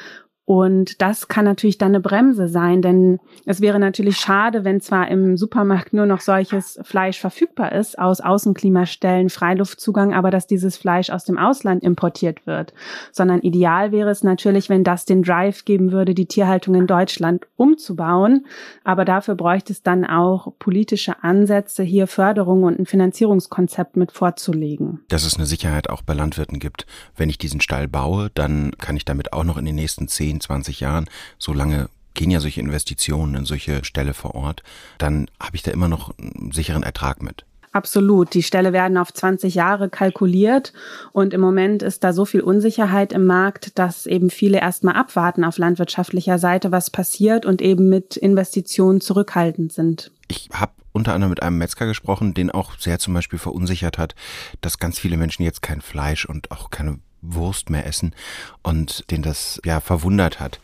und 0.51 1.01
das 1.01 1.29
kann 1.29 1.45
natürlich 1.45 1.79
dann 1.79 1.91
eine 1.91 2.01
Bremse 2.01 2.49
sein, 2.49 2.83
denn 2.83 3.21
es 3.47 3.61
wäre 3.61 3.79
natürlich 3.79 4.17
schade, 4.17 4.65
wenn 4.65 4.81
zwar 4.81 5.07
im 5.07 5.37
Supermarkt 5.37 5.93
nur 5.93 6.07
noch 6.07 6.21
solches 6.21 6.81
Fleisch 6.83 7.21
verfügbar 7.21 7.71
ist, 7.71 7.97
aus 7.97 8.21
Außenklimastellen, 8.21 9.31
Freiluftzugang, 9.31 10.13
aber 10.13 10.33
dass 10.33 10.49
dieses 10.49 10.77
Fleisch 10.77 11.11
aus 11.11 11.23
dem 11.23 11.39
Ausland 11.39 11.85
importiert 11.85 12.49
wird. 12.49 12.75
Sondern 13.13 13.43
ideal 13.43 13.93
wäre 13.93 14.11
es 14.11 14.25
natürlich, 14.25 14.69
wenn 14.69 14.83
das 14.83 15.05
den 15.05 15.23
Drive 15.23 15.65
geben 15.65 15.93
würde, 15.93 16.15
die 16.15 16.27
Tierhaltung 16.27 16.75
in 16.75 16.89
Deutschland 16.89 17.47
umzubauen. 17.55 18.45
Aber 18.83 19.05
dafür 19.05 19.37
bräuchte 19.37 19.73
es 19.73 19.85
dann 19.85 20.05
auch 20.05 20.53
politische 20.59 21.23
Ansätze, 21.23 21.85
hier 21.85 22.09
Förderung 22.09 22.65
und 22.65 22.77
ein 22.77 22.87
Finanzierungskonzept 22.87 23.97
mit 23.97 24.11
vorzulegen. 24.11 25.05
Dass 25.11 25.25
es 25.25 25.37
eine 25.37 25.47
Sicherheit 25.47 25.89
auch 25.91 26.03
bei 26.03 26.15
Landwirten 26.15 26.59
gibt. 26.59 26.87
Wenn 27.17 27.31
ich 27.31 27.39
diesen 27.39 27.61
Stall 27.61 27.87
baue, 27.87 28.31
dann 28.35 28.73
kann 28.79 28.97
ich 28.97 29.05
damit 29.05 29.33
auch 29.33 29.45
noch 29.45 29.57
in 29.57 29.65
den 29.65 29.77
nächsten 29.77 30.09
zehn 30.09 30.40
20 30.41 30.81
Jahren, 30.81 31.09
so 31.39 31.53
lange 31.53 31.89
gehen 32.15 32.31
ja 32.31 32.41
solche 32.41 32.61
Investitionen 32.61 33.35
in 33.35 33.45
solche 33.45 33.85
Ställe 33.85 34.15
vor 34.15 34.35
Ort, 34.35 34.63
dann 34.99 35.29
habe 35.41 35.57
ich 35.57 35.63
da 35.63 35.71
immer 35.71 35.89
noch 35.89 36.13
einen 36.19 36.53
sicheren 36.53 36.83
Ertrag 36.83 37.23
mit. 37.23 37.45
Absolut. 37.73 38.35
Die 38.35 38.43
Ställe 38.43 38.73
werden 38.73 38.97
auf 38.97 39.15
20 39.15 39.55
Jahre 39.55 39.89
kalkuliert 39.89 40.73
und 41.13 41.33
im 41.33 41.41
Moment 41.41 41.85
ist 41.85 42.03
da 42.03 42.13
so 42.13 42.25
viel 42.25 42.41
Unsicherheit 42.41 43.13
im 43.13 43.27
Markt, 43.27 43.79
dass 43.79 44.07
eben 44.07 44.31
viele 44.31 44.59
erstmal 44.59 44.97
abwarten 44.97 45.45
auf 45.45 45.57
landwirtschaftlicher 45.57 46.39
Seite, 46.39 46.73
was 46.73 46.91
passiert 46.91 47.47
und 47.47 47.63
eben 47.63 47.89
mit 47.89 48.17
Investitionen 48.17 49.01
zurückhaltend 49.01 49.73
sind. 49.73 50.11
Ich 50.27 50.49
habe 50.53 50.73
unter 50.93 51.15
anderem 51.15 51.31
mit 51.31 51.43
einem 51.45 51.59
Metzger 51.59 51.87
gesprochen, 51.87 52.35
den 52.35 52.51
auch 52.51 52.77
sehr 52.77 52.99
zum 52.99 53.15
Beispiel 53.15 53.39
verunsichert 53.39 53.99
hat, 53.99 54.17
dass 54.61 54.79
ganz 54.79 54.99
viele 54.99 55.17
Menschen 55.17 55.45
jetzt 55.45 55.63
kein 55.63 55.81
Fleisch 55.81 56.25
und 56.25 56.51
auch 56.51 56.71
keine 56.71 56.99
Wurst 57.23 57.71
mehr 57.71 57.87
essen 57.87 58.15
und 58.63 59.11
den 59.11 59.23
das 59.23 59.61
ja 59.65 59.81
verwundert 59.81 60.41
hat 60.41 60.61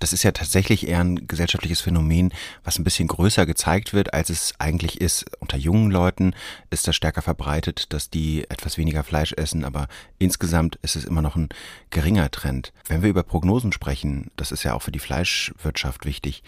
das 0.00 0.14
ist 0.14 0.22
ja 0.22 0.32
tatsächlich 0.32 0.88
eher 0.88 1.00
ein 1.00 1.28
gesellschaftliches 1.28 1.82
Phänomen, 1.82 2.32
was 2.64 2.78
ein 2.78 2.84
bisschen 2.84 3.06
größer 3.06 3.46
gezeigt 3.46 3.92
wird, 3.92 4.14
als 4.14 4.30
es 4.30 4.54
eigentlich 4.58 5.00
ist. 5.00 5.26
Unter 5.38 5.58
jungen 5.58 5.90
Leuten 5.90 6.34
ist 6.70 6.88
das 6.88 6.96
stärker 6.96 7.22
verbreitet, 7.22 7.92
dass 7.92 8.08
die 8.10 8.48
etwas 8.48 8.78
weniger 8.78 9.04
Fleisch 9.04 9.34
essen, 9.34 9.62
aber 9.62 9.88
insgesamt 10.18 10.76
ist 10.82 10.96
es 10.96 11.04
immer 11.04 11.22
noch 11.22 11.36
ein 11.36 11.50
geringer 11.90 12.30
Trend. 12.30 12.72
Wenn 12.88 13.02
wir 13.02 13.10
über 13.10 13.22
Prognosen 13.22 13.72
sprechen, 13.72 14.30
das 14.36 14.52
ist 14.52 14.64
ja 14.64 14.72
auch 14.74 14.82
für 14.82 14.92
die 14.92 14.98
Fleischwirtschaft 14.98 16.06
wichtig. 16.06 16.42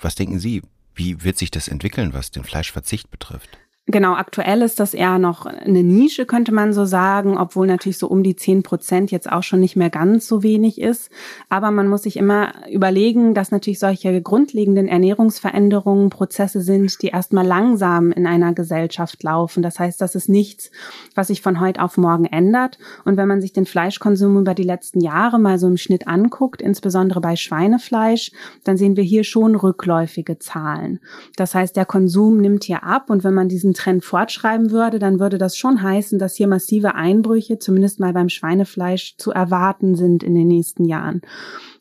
Was 0.00 0.14
denken 0.14 0.38
Sie? 0.38 0.62
Wie 0.94 1.24
wird 1.24 1.36
sich 1.36 1.50
das 1.50 1.68
entwickeln, 1.68 2.14
was 2.14 2.30
den 2.30 2.44
Fleischverzicht 2.44 3.10
betrifft? 3.10 3.58
Genau, 3.90 4.12
aktuell 4.12 4.60
ist 4.60 4.80
das 4.80 4.92
eher 4.92 5.18
noch 5.18 5.46
eine 5.46 5.82
Nische, 5.82 6.26
könnte 6.26 6.52
man 6.52 6.74
so 6.74 6.84
sagen, 6.84 7.38
obwohl 7.38 7.66
natürlich 7.66 7.96
so 7.96 8.06
um 8.06 8.22
die 8.22 8.36
zehn 8.36 8.62
Prozent 8.62 9.10
jetzt 9.10 9.32
auch 9.32 9.42
schon 9.42 9.60
nicht 9.60 9.76
mehr 9.76 9.88
ganz 9.88 10.28
so 10.28 10.42
wenig 10.42 10.78
ist. 10.78 11.10
Aber 11.48 11.70
man 11.70 11.88
muss 11.88 12.02
sich 12.02 12.18
immer 12.18 12.52
überlegen, 12.70 13.32
dass 13.32 13.50
natürlich 13.50 13.78
solche 13.78 14.20
grundlegenden 14.20 14.88
Ernährungsveränderungen 14.88 16.10
Prozesse 16.10 16.60
sind, 16.60 17.00
die 17.00 17.06
erstmal 17.06 17.46
langsam 17.46 18.12
in 18.12 18.26
einer 18.26 18.52
Gesellschaft 18.52 19.22
laufen. 19.22 19.62
Das 19.62 19.78
heißt, 19.78 20.02
das 20.02 20.14
ist 20.14 20.28
nichts, 20.28 20.70
was 21.14 21.28
sich 21.28 21.40
von 21.40 21.58
heute 21.58 21.80
auf 21.80 21.96
morgen 21.96 22.26
ändert. 22.26 22.78
Und 23.06 23.16
wenn 23.16 23.26
man 23.26 23.40
sich 23.40 23.54
den 23.54 23.64
Fleischkonsum 23.64 24.38
über 24.38 24.52
die 24.52 24.64
letzten 24.64 25.00
Jahre 25.00 25.38
mal 25.38 25.58
so 25.58 25.66
im 25.66 25.78
Schnitt 25.78 26.06
anguckt, 26.06 26.60
insbesondere 26.60 27.22
bei 27.22 27.36
Schweinefleisch, 27.36 28.32
dann 28.64 28.76
sehen 28.76 28.98
wir 28.98 29.04
hier 29.04 29.24
schon 29.24 29.54
rückläufige 29.54 30.38
Zahlen. 30.38 31.00
Das 31.36 31.54
heißt, 31.54 31.74
der 31.74 31.86
Konsum 31.86 32.36
nimmt 32.42 32.64
hier 32.64 32.84
ab 32.84 33.08
und 33.08 33.24
wenn 33.24 33.32
man 33.32 33.48
diesen 33.48 33.77
Trend 33.78 34.04
fortschreiben 34.04 34.70
würde, 34.70 34.98
dann 34.98 35.20
würde 35.20 35.38
das 35.38 35.56
schon 35.56 35.82
heißen, 35.82 36.18
dass 36.18 36.34
hier 36.34 36.48
massive 36.48 36.94
Einbrüche, 36.94 37.58
zumindest 37.58 38.00
mal 38.00 38.12
beim 38.12 38.28
Schweinefleisch, 38.28 39.16
zu 39.16 39.30
erwarten 39.30 39.94
sind 39.94 40.22
in 40.22 40.34
den 40.34 40.48
nächsten 40.48 40.84
Jahren. 40.84 41.22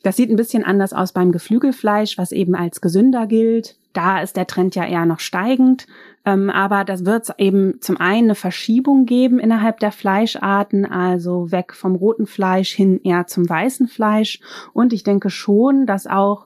Das 0.03 0.15
sieht 0.15 0.29
ein 0.29 0.35
bisschen 0.35 0.63
anders 0.63 0.93
aus 0.93 1.11
beim 1.11 1.31
Geflügelfleisch, 1.31 2.17
was 2.17 2.31
eben 2.31 2.55
als 2.55 2.79
gesünder 2.81 3.27
gilt. 3.27 3.75
Da 3.93 4.21
ist 4.21 4.37
der 4.37 4.47
Trend 4.47 4.75
ja 4.75 4.85
eher 4.85 5.05
noch 5.05 5.19
steigend. 5.19 5.87
Ähm, 6.23 6.49
aber 6.49 6.83
das 6.83 7.03
wird 7.03 7.33
eben 7.39 7.81
zum 7.81 7.97
einen 7.97 8.25
eine 8.25 8.35
Verschiebung 8.35 9.05
geben 9.05 9.39
innerhalb 9.39 9.79
der 9.79 9.91
Fleischarten, 9.91 10.85
also 10.85 11.51
weg 11.51 11.73
vom 11.73 11.95
roten 11.95 12.27
Fleisch 12.27 12.73
hin 12.73 13.01
eher 13.03 13.27
zum 13.27 13.49
weißen 13.49 13.87
Fleisch. 13.87 14.39
Und 14.73 14.93
ich 14.93 15.03
denke 15.03 15.29
schon, 15.29 15.85
dass 15.87 16.05
auch 16.05 16.45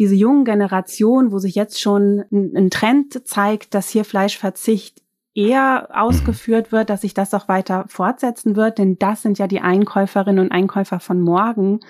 diese 0.00 0.14
jungen 0.14 0.46
Generation, 0.46 1.30
wo 1.30 1.38
sich 1.38 1.54
jetzt 1.54 1.78
schon 1.78 2.24
ein, 2.32 2.56
ein 2.56 2.70
Trend 2.70 3.28
zeigt, 3.28 3.74
dass 3.74 3.90
hier 3.90 4.06
Fleischverzicht 4.06 5.02
eher 5.34 5.88
ausgeführt 5.92 6.72
wird, 6.72 6.90
dass 6.90 7.02
sich 7.02 7.14
das 7.14 7.34
auch 7.34 7.48
weiter 7.48 7.84
fortsetzen 7.86 8.56
wird, 8.56 8.78
denn 8.78 8.98
das 8.98 9.22
sind 9.22 9.38
ja 9.38 9.46
die 9.46 9.60
Einkäuferinnen 9.60 10.46
und 10.46 10.52
Einkäufer 10.52 11.00
von 11.00 11.20
morgen, 11.20 11.80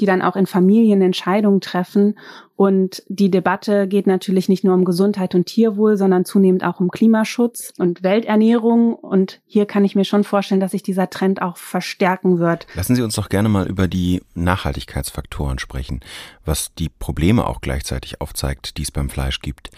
die 0.00 0.06
dann 0.06 0.22
auch 0.22 0.36
in 0.36 0.46
Familien 0.46 1.02
Entscheidungen 1.02 1.60
treffen. 1.60 2.18
Und 2.60 3.02
die 3.08 3.30
Debatte 3.30 3.88
geht 3.88 4.06
natürlich 4.06 4.50
nicht 4.50 4.64
nur 4.64 4.74
um 4.74 4.84
Gesundheit 4.84 5.34
und 5.34 5.46
Tierwohl, 5.46 5.96
sondern 5.96 6.26
zunehmend 6.26 6.62
auch 6.62 6.78
um 6.78 6.90
Klimaschutz 6.90 7.72
und 7.78 8.02
Welternährung. 8.02 8.92
Und 8.92 9.40
hier 9.46 9.64
kann 9.64 9.82
ich 9.82 9.94
mir 9.94 10.04
schon 10.04 10.24
vorstellen, 10.24 10.60
dass 10.60 10.72
sich 10.72 10.82
dieser 10.82 11.08
Trend 11.08 11.40
auch 11.40 11.56
verstärken 11.56 12.38
wird. 12.38 12.66
Lassen 12.74 12.96
Sie 12.96 13.00
uns 13.00 13.14
doch 13.14 13.30
gerne 13.30 13.48
mal 13.48 13.66
über 13.66 13.88
die 13.88 14.20
Nachhaltigkeitsfaktoren 14.34 15.58
sprechen, 15.58 16.00
was 16.44 16.74
die 16.74 16.90
Probleme 16.90 17.46
auch 17.46 17.62
gleichzeitig 17.62 18.20
aufzeigt, 18.20 18.76
die 18.76 18.82
es 18.82 18.90
beim 18.90 19.08
Fleisch 19.08 19.40
gibt. 19.40 19.70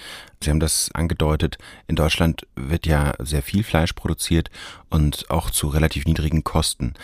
Sie 0.42 0.50
haben 0.50 0.58
das 0.58 0.90
angedeutet, 0.92 1.58
in 1.86 1.94
Deutschland 1.94 2.48
wird 2.56 2.88
ja 2.88 3.12
sehr 3.20 3.42
viel 3.42 3.62
Fleisch 3.62 3.92
produziert 3.92 4.50
und 4.90 5.30
auch 5.30 5.50
zu 5.50 5.68
relativ 5.68 6.04
niedrigen 6.04 6.42
Kosten. 6.42 6.94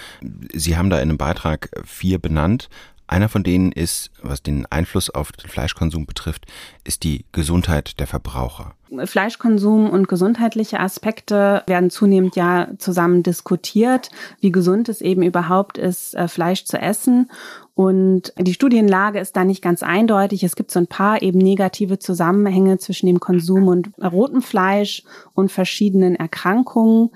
Sie 0.52 0.76
haben 0.76 0.90
da 0.90 0.96
in 0.96 1.10
einem 1.10 1.18
Beitrag 1.18 1.70
vier 1.84 2.18
benannt, 2.18 2.68
einer 3.08 3.28
von 3.28 3.42
denen 3.42 3.72
ist, 3.72 4.10
was 4.22 4.42
den 4.42 4.66
Einfluss 4.66 5.10
auf 5.10 5.32
den 5.32 5.48
Fleischkonsum 5.48 6.06
betrifft, 6.06 6.46
ist 6.84 7.04
die 7.04 7.24
Gesundheit 7.32 7.98
der 7.98 8.06
Verbraucher. 8.06 8.74
Fleischkonsum 9.04 9.90
und 9.90 10.08
gesundheitliche 10.08 10.80
Aspekte 10.80 11.62
werden 11.66 11.90
zunehmend 11.90 12.36
ja 12.36 12.68
zusammen 12.78 13.22
diskutiert, 13.22 14.10
wie 14.40 14.52
gesund 14.52 14.88
es 14.88 15.00
eben 15.00 15.22
überhaupt 15.22 15.76
ist, 15.76 16.14
äh, 16.14 16.28
Fleisch 16.28 16.64
zu 16.64 16.78
essen. 16.78 17.30
Und 17.74 18.32
die 18.38 18.54
Studienlage 18.54 19.20
ist 19.20 19.36
da 19.36 19.44
nicht 19.44 19.62
ganz 19.62 19.82
eindeutig. 19.82 20.42
Es 20.42 20.56
gibt 20.56 20.70
so 20.70 20.80
ein 20.80 20.88
paar 20.88 21.22
eben 21.22 21.38
negative 21.38 21.98
Zusammenhänge 21.98 22.78
zwischen 22.78 23.06
dem 23.06 23.20
Konsum 23.20 23.68
und 23.68 23.90
rotem 24.02 24.42
Fleisch 24.42 25.04
und 25.34 25.52
verschiedenen 25.52 26.16
Erkrankungen. 26.16 27.10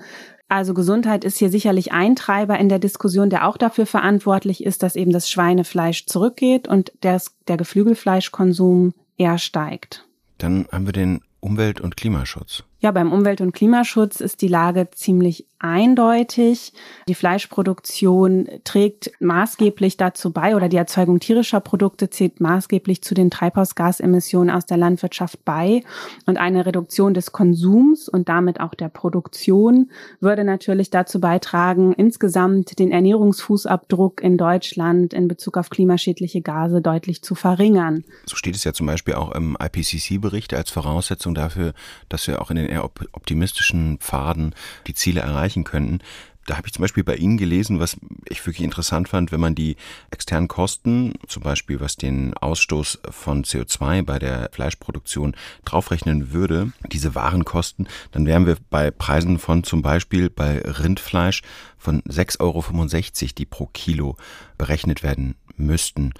Also 0.53 0.75
Gesundheit 0.75 1.23
ist 1.23 1.39
hier 1.39 1.49
sicherlich 1.49 1.93
ein 1.93 2.15
Treiber 2.15 2.59
in 2.59 2.69
der 2.69 2.77
Diskussion, 2.77 3.31
der 3.31 3.47
auch 3.47 3.57
dafür 3.57 3.87
verantwortlich 3.87 4.63
ist, 4.63 4.83
dass 4.83 4.95
eben 4.95 5.11
das 5.11 5.27
Schweinefleisch 5.27 6.05
zurückgeht 6.05 6.67
und 6.67 6.91
der, 7.01 7.19
der 7.47 7.57
Geflügelfleischkonsum 7.57 8.93
eher 9.17 9.39
steigt. 9.39 10.05
Dann 10.37 10.67
haben 10.71 10.85
wir 10.85 10.93
den 10.93 11.21
Umwelt- 11.39 11.81
und 11.81 11.97
Klimaschutz. 11.97 12.63
Ja, 12.81 12.91
beim 12.91 13.11
Umwelt- 13.11 13.41
und 13.41 13.53
Klimaschutz 13.53 14.21
ist 14.21 14.43
die 14.43 14.47
Lage 14.47 14.89
ziemlich 14.91 15.47
eindeutig. 15.63 16.73
Die 17.07 17.15
Fleischproduktion 17.15 18.47
trägt 18.65 19.11
maßgeblich 19.19 19.97
dazu 19.97 20.31
bei 20.31 20.55
oder 20.55 20.69
die 20.69 20.77
Erzeugung 20.77 21.19
tierischer 21.19 21.61
Produkte 21.61 22.09
zählt 22.09 22.41
maßgeblich 22.41 23.01
zu 23.01 23.15
den 23.15 23.31
Treibhausgasemissionen 23.31 24.53
aus 24.53 24.65
der 24.65 24.77
Landwirtschaft 24.77 25.43
bei. 25.45 25.81
Und 26.25 26.37
eine 26.37 26.65
Reduktion 26.65 27.13
des 27.13 27.31
Konsums 27.31 28.09
und 28.09 28.27
damit 28.29 28.59
auch 28.59 28.73
der 28.73 28.89
Produktion 28.89 29.89
würde 30.19 30.43
natürlich 30.43 30.89
dazu 30.89 31.19
beitragen, 31.21 31.93
insgesamt 31.93 32.77
den 32.77 32.91
Ernährungsfußabdruck 32.91 34.21
in 34.21 34.37
Deutschland 34.37 35.13
in 35.13 35.29
Bezug 35.29 35.57
auf 35.57 35.69
klimaschädliche 35.69 36.41
Gase 36.41 36.81
deutlich 36.81 37.23
zu 37.23 37.35
verringern. 37.35 38.03
So 38.25 38.35
steht 38.35 38.55
es 38.55 38.65
ja 38.65 38.73
zum 38.73 38.87
Beispiel 38.87 39.13
auch 39.13 39.31
im 39.31 39.55
IPCC-Bericht 39.57 40.53
als 40.53 40.71
Voraussetzung 40.71 41.33
dafür, 41.33 41.73
dass 42.09 42.27
wir 42.27 42.41
auch 42.41 42.51
in 42.51 42.57
den 42.57 42.67
eher 42.67 42.83
optimistischen 42.83 43.97
Pfaden 43.99 44.53
die 44.87 44.93
Ziele 44.93 45.21
erreichen 45.21 45.52
könnten. 45.63 45.99
Da 46.45 46.57
habe 46.57 46.67
ich 46.67 46.73
zum 46.73 46.81
Beispiel 46.81 47.05
bei 47.05 47.15
Ihnen 47.15 47.37
gelesen, 47.37 47.79
was 47.79 47.95
ich 48.27 48.45
wirklich 48.45 48.65
interessant 48.65 49.07
fand, 49.07 49.31
wenn 49.31 49.39
man 49.39 49.55
die 49.55 49.77
externen 50.11 50.49
Kosten, 50.49 51.13
zum 51.27 51.41
Beispiel 51.41 51.79
was 51.79 51.95
den 51.95 52.33
Ausstoß 52.33 52.99
von 53.11 53.45
CO2 53.45 54.03
bei 54.03 54.19
der 54.19 54.49
Fleischproduktion 54.51 55.35
draufrechnen 55.63 56.33
würde, 56.33 56.73
diese 56.91 57.15
Warenkosten, 57.15 57.87
dann 58.11 58.25
wären 58.25 58.45
wir 58.45 58.57
bei 58.69 58.91
Preisen 58.91 59.39
von 59.39 59.63
zum 59.63 59.81
Beispiel 59.81 60.29
bei 60.29 60.59
Rindfleisch 60.59 61.43
von 61.77 62.01
6,65 62.01 62.41
Euro, 62.41 63.33
die 63.37 63.45
pro 63.45 63.67
Kilo 63.67 64.17
berechnet 64.57 65.01
werden 65.01 65.35
müssten. 65.55 66.13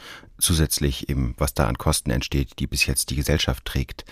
Zusätzlich 0.43 1.07
eben, 1.07 1.35
was 1.37 1.53
da 1.53 1.69
an 1.69 1.77
Kosten 1.77 2.09
entsteht, 2.09 2.59
die 2.59 2.67
bis 2.67 2.85
jetzt 2.85 3.09
die 3.11 3.15
Gesellschaft 3.15 3.63
trägt. 3.63 4.03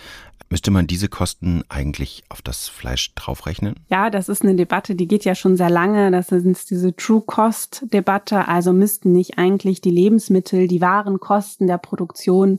Müsste 0.52 0.70
man 0.70 0.86
diese 0.86 1.08
Kosten 1.08 1.62
eigentlich 1.70 2.24
auf 2.28 2.42
das 2.42 2.68
Fleisch 2.68 3.14
draufrechnen? 3.14 3.74
Ja, 3.88 4.10
das 4.10 4.28
ist 4.28 4.42
eine 4.42 4.54
Debatte, 4.54 4.94
die 4.94 5.08
geht 5.08 5.24
ja 5.24 5.34
schon 5.34 5.56
sehr 5.56 5.70
lange. 5.70 6.10
Das 6.10 6.30
ist 6.30 6.70
diese 6.70 6.94
True 6.94 7.22
Cost 7.24 7.86
Debatte. 7.90 8.48
Also 8.48 8.74
müssten 8.74 9.12
nicht 9.12 9.38
eigentlich 9.38 9.80
die 9.80 9.90
Lebensmittel, 9.90 10.68
die 10.68 10.82
wahren 10.82 11.20
Kosten 11.20 11.66
der 11.68 11.78
Produktion 11.78 12.58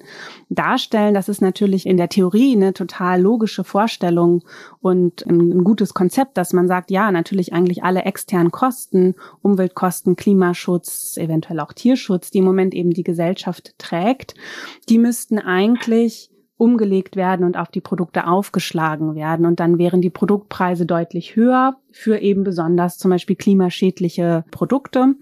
darstellen. 0.50 1.14
Das 1.14 1.30
ist 1.30 1.42
natürlich 1.42 1.86
in 1.86 1.98
der 1.98 2.10
Theorie 2.10 2.56
eine 2.56 2.74
total 2.74 3.22
logische 3.22 3.64
Vorstellung 3.64 4.44
und 4.82 5.24
ein 5.28 5.64
gutes 5.64 5.94
Konzept, 5.94 6.38
dass 6.38 6.52
man 6.52 6.68
sagt, 6.68 6.90
ja, 6.90 7.12
natürlich 7.12 7.54
eigentlich 7.54 7.84
alle 7.84 8.06
externen 8.06 8.50
Kosten, 8.50 9.14
Umweltkosten, 9.44 10.16
Klimaschutz, 10.16 11.16
eventuell 11.18 11.60
auch 11.60 11.74
Tierschutz, 11.74 12.32
die 12.32 12.40
im 12.40 12.46
Moment 12.46 12.74
eben 12.74 12.90
die 12.90 13.04
Gesellschaft 13.04 13.63
trägt, 13.78 14.36
die 14.90 14.98
müssten 14.98 15.40
eigentlich 15.40 16.30
umgelegt 16.58 17.16
werden 17.16 17.46
und 17.46 17.58
auf 17.58 17.70
die 17.70 17.82
Produkte 17.82 18.28
aufgeschlagen 18.28 19.16
werden. 19.16 19.46
Und 19.46 19.60
dann 19.60 19.78
wären 19.78 20.02
die 20.02 20.10
Produktpreise 20.10 20.86
deutlich 20.86 21.36
höher 21.36 21.78
für 21.92 22.20
eben 22.20 22.44
besonders 22.44 22.98
zum 22.98 23.12
Beispiel 23.12 23.36
klimaschädliche 23.36 24.46
Produkte. 24.52 25.16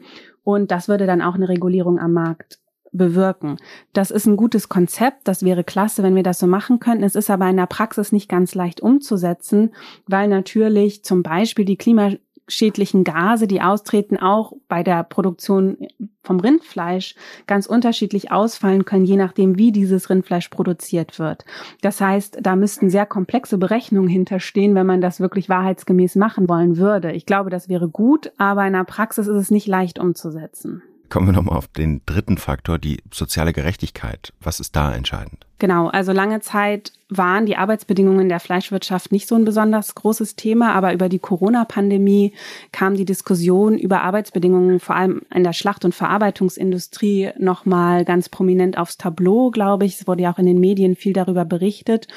Und 0.44 0.72
das 0.72 0.88
würde 0.88 1.08
dann 1.08 1.22
auch 1.22 1.36
eine 1.36 1.50
Regulierung 1.50 2.00
am 2.00 2.14
Markt 2.14 2.60
bewirken. 2.92 3.58
Das 3.94 4.12
ist 4.12 4.26
ein 4.26 4.36
gutes 4.36 4.68
Konzept, 4.68 5.28
das 5.28 5.44
wäre 5.44 5.64
klasse, 5.64 6.04
wenn 6.04 6.16
wir 6.16 6.24
das 6.24 6.40
so 6.40 6.48
machen 6.48 6.80
könnten. 6.80 7.04
Es 7.04 7.16
ist 7.16 7.30
aber 7.30 7.50
in 7.50 7.58
der 7.58 7.66
Praxis 7.66 8.12
nicht 8.12 8.28
ganz 8.28 8.54
leicht 8.54 8.82
umzusetzen, 8.82 9.74
weil 10.08 10.28
natürlich 10.28 11.04
zum 11.04 11.24
Beispiel 11.24 11.66
die 11.66 11.78
Klima 11.78 12.12
schädlichen 12.48 13.04
Gase, 13.04 13.48
die 13.48 13.62
austreten, 13.62 14.18
auch 14.18 14.54
bei 14.68 14.84
der 14.84 15.04
Produktion 15.04 15.78
vom 16.24 16.40
Rindfleisch 16.40 17.16
ganz 17.48 17.66
unterschiedlich 17.66 18.32
ausfallen 18.32 18.86
können, 18.86 19.06
je 19.06 19.18
nachdem, 19.18 19.58
wie 19.58 19.72
dieses 19.72 20.10
Rindfleisch 20.10 20.50
produziert 20.50 21.20
wird. 21.20 21.46
Das 21.82 22.02
heißt, 22.02 22.40
da 22.42 22.56
müssten 22.56 22.90
sehr 22.90 23.06
komplexe 23.06 23.58
Berechnungen 23.58 24.10
hinterstehen, 24.10 24.76
wenn 24.76 24.86
man 24.86 25.02
das 25.02 25.20
wirklich 25.20 25.50
wahrheitsgemäß 25.50 26.16
machen 26.16 26.48
wollen 26.48 26.78
würde. 26.78 27.12
Ich 27.12 27.26
glaube, 27.26 27.50
das 27.50 27.70
wäre 27.70 27.90
gut, 27.90 28.32
aber 28.38 28.66
in 28.66 28.74
der 28.74 28.84
Praxis 28.84 29.28
ist 29.28 29.38
es 29.38 29.52
nicht 29.52 29.68
leicht 29.68 30.00
umzusetzen. 30.00 30.84
Kommen 31.12 31.28
wir 31.28 31.34
nochmal 31.34 31.58
auf 31.58 31.68
den 31.68 32.02
dritten 32.06 32.38
Faktor, 32.38 32.80
die 32.80 33.00
soziale 33.14 33.52
Gerechtigkeit. 33.52 34.32
Was 34.40 34.62
ist 34.62 34.78
da 34.78 34.96
entscheidend? 34.96 35.46
Genau, 35.60 35.90
also 35.90 36.14
lange 36.14 36.40
Zeit 36.40 36.94
waren 37.10 37.46
die 37.46 37.58
Arbeitsbedingungen 37.58 38.30
der 38.30 38.40
Fleischwirtschaft 38.40 39.12
nicht 39.12 39.28
so 39.28 39.36
ein 39.36 39.44
besonders 39.44 39.94
großes 39.94 40.38
Thema, 40.38 40.74
aber 40.74 40.94
über 40.94 41.10
die 41.10 41.20
Corona-Pandemie 41.20 42.34
kam 42.72 42.96
die 42.96 43.04
Diskussion 43.04 43.78
über 43.78 44.02
Arbeitsbedingungen 44.02 44.80
vor 44.80 44.96
allem 44.96 45.22
in 45.36 45.44
der 45.44 45.52
Schlacht- 45.52 45.84
und 45.84 45.94
Verarbeitungsindustrie 45.94 47.32
nochmal 47.38 48.06
ganz 48.06 48.30
prominent 48.30 48.78
aufs 48.78 48.98
Tableau, 48.98 49.52
glaube 49.52 49.86
ich. 49.86 50.00
Es 50.00 50.08
wurde 50.08 50.24
ja 50.24 50.34
auch 50.34 50.40
in 50.40 50.46
den 50.46 50.62
Medien 50.62 50.96
viel 50.96 51.12
darüber 51.12 51.44
berichtet. 51.44 52.08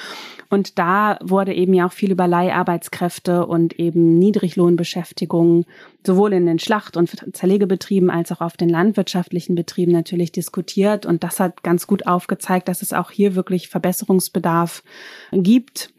Und 0.54 0.78
da 0.78 1.18
wurde 1.20 1.52
eben 1.52 1.74
ja 1.74 1.84
auch 1.84 1.92
viel 1.92 2.12
über 2.12 2.28
Leiharbeitskräfte 2.28 3.44
und 3.44 3.80
eben 3.80 4.20
Niedriglohnbeschäftigung 4.20 5.64
sowohl 6.06 6.32
in 6.32 6.46
den 6.46 6.60
Schlacht- 6.60 6.96
und 6.96 7.10
Zerlegebetrieben 7.34 8.08
als 8.08 8.30
auch 8.30 8.40
auf 8.40 8.56
den 8.56 8.68
landwirtschaftlichen 8.68 9.56
Betrieben 9.56 9.90
natürlich 9.90 10.30
diskutiert. 10.30 11.06
Und 11.06 11.24
das 11.24 11.40
hat 11.40 11.64
ganz 11.64 11.88
gut 11.88 12.06
aufgezeigt, 12.06 12.68
dass 12.68 12.82
es 12.82 12.92
auch 12.92 13.10
hier 13.10 13.34
wirklich 13.34 13.68
Verbesserungsbedarf 13.68 14.84
gibt, 15.32 15.92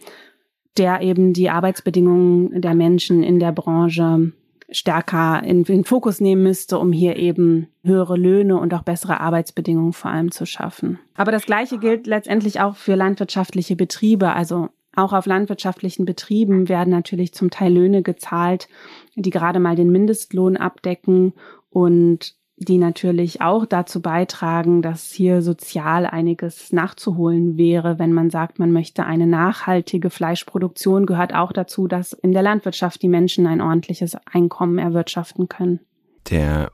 der 0.78 1.02
eben 1.02 1.34
die 1.34 1.50
Arbeitsbedingungen 1.50 2.62
der 2.62 2.76
Menschen 2.76 3.24
in 3.24 3.39
der 3.41 3.52
Branche 3.52 4.32
stärker 4.69 5.43
in, 5.43 5.63
den 5.63 5.84
Fokus 5.84 6.19
nehmen 6.19 6.43
müsste, 6.43 6.80
um 6.80 6.91
hier 6.91 7.17
eben 7.17 7.67
höhere 7.84 8.17
Löhne 8.17 8.60
und 8.60 8.73
auch 8.73 8.84
bessere 8.84 9.19
Arbeitsbedingungen 9.19 9.93
vor 9.93 10.12
allem 10.12 10.32
zu 10.32 10.45
schaffen. 10.45 10.99
Aber 11.15 11.32
das 11.32 11.45
Gleiche 11.45 11.78
gilt 11.78 12.08
letztendlich 12.08 12.60
auch 12.62 12.75
für 12.75 12.95
landwirtschaftliche 12.95 13.75
Betriebe. 13.75 14.34
Also 14.34 14.69
auch 14.95 15.13
auf 15.13 15.25
landwirtschaftlichen 15.25 16.06
Betrieben 16.06 16.69
werden 16.69 16.89
natürlich 16.89 17.34
zum 17.34 17.49
Teil 17.49 17.73
Löhne 17.73 18.01
gezahlt, 18.01 18.67
die 19.15 19.30
gerade 19.30 19.60
mal 19.60 19.75
den 19.75 19.91
Mindestlohn 19.91 20.58
abdecken 20.58 21.34
und 21.69 22.36
die 22.58 22.78
natürlich 22.78 23.41
auch 23.41 23.65
dazu 23.65 24.02
beitragen, 24.02 24.82
dass 24.82 25.12
hier 25.12 25.41
sozial 25.41 26.06
einiges 26.06 26.72
nachzuholen 26.72 27.58
wäre, 27.58 28.00
wenn 28.00 28.13
man 28.13 28.30
sagt, 28.30 28.60
man 28.60 28.72
möchte 28.72 29.06
eine 29.06 29.28
nachhaltige 29.28 30.10
Fleischproduktion, 30.10 31.06
gehört 31.06 31.34
auch 31.34 31.52
dazu, 31.52 31.88
dass 31.88 32.13
in 32.13 32.32
der 32.32 32.44
Landwirtschaft 32.44 33.02
die 33.02 33.10
Menschen 33.10 33.46
ein 33.46 33.60
ordentliches 33.60 34.15
Einkommen 34.32 34.78
erwirtschaften 34.78 35.50
können. 35.50 35.82
Der 36.30 36.72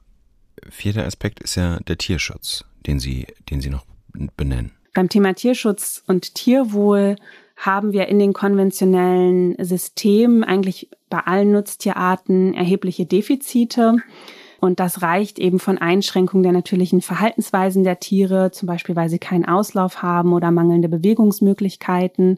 vierte 0.70 1.04
Aspekt 1.04 1.41
ist 1.41 1.56
ja 1.56 1.80
der 1.80 1.98
Tierschutz, 1.98 2.63
den 2.86 3.00
Sie, 3.00 3.26
den 3.50 3.60
Sie 3.60 3.70
noch 3.70 3.86
benennen. 4.38 4.72
Beim 4.94 5.10
Thema 5.10 5.34
Tierschutz 5.34 6.04
und 6.06 6.36
Tierwohl 6.36 7.15
haben 7.56 7.91
wir 7.91 8.08
in 8.08 8.20
den 8.20 8.34
konventionellen 8.34 9.56
Systemen 9.63 10.44
eigentlich 10.44 10.89
bei 11.10 11.20
allen 11.20 11.52
Nutztierarten 11.52 12.54
erhebliche 12.54 13.06
Defizite. 13.06 13.98
Und 14.62 14.80
das 14.80 15.02
reicht 15.02 15.39
eben 15.39 15.60
von 15.60 15.80
Einschränkungen 15.80 16.43
der 16.43 16.52
natürlichen 16.54 17.02
Verhaltensweisen 17.02 17.84
der 17.84 18.00
Tiere, 18.00 18.52
zum 18.52 18.67
Beispiel 18.67 18.95
weil 18.95 19.10
sie 19.10 19.19
keinen 19.19 19.43
Auslauf 19.43 20.04
haben 20.04 20.34
oder 20.34 20.52
mangelnde 20.52 20.88
Bewegungsmöglichkeiten, 20.88 22.38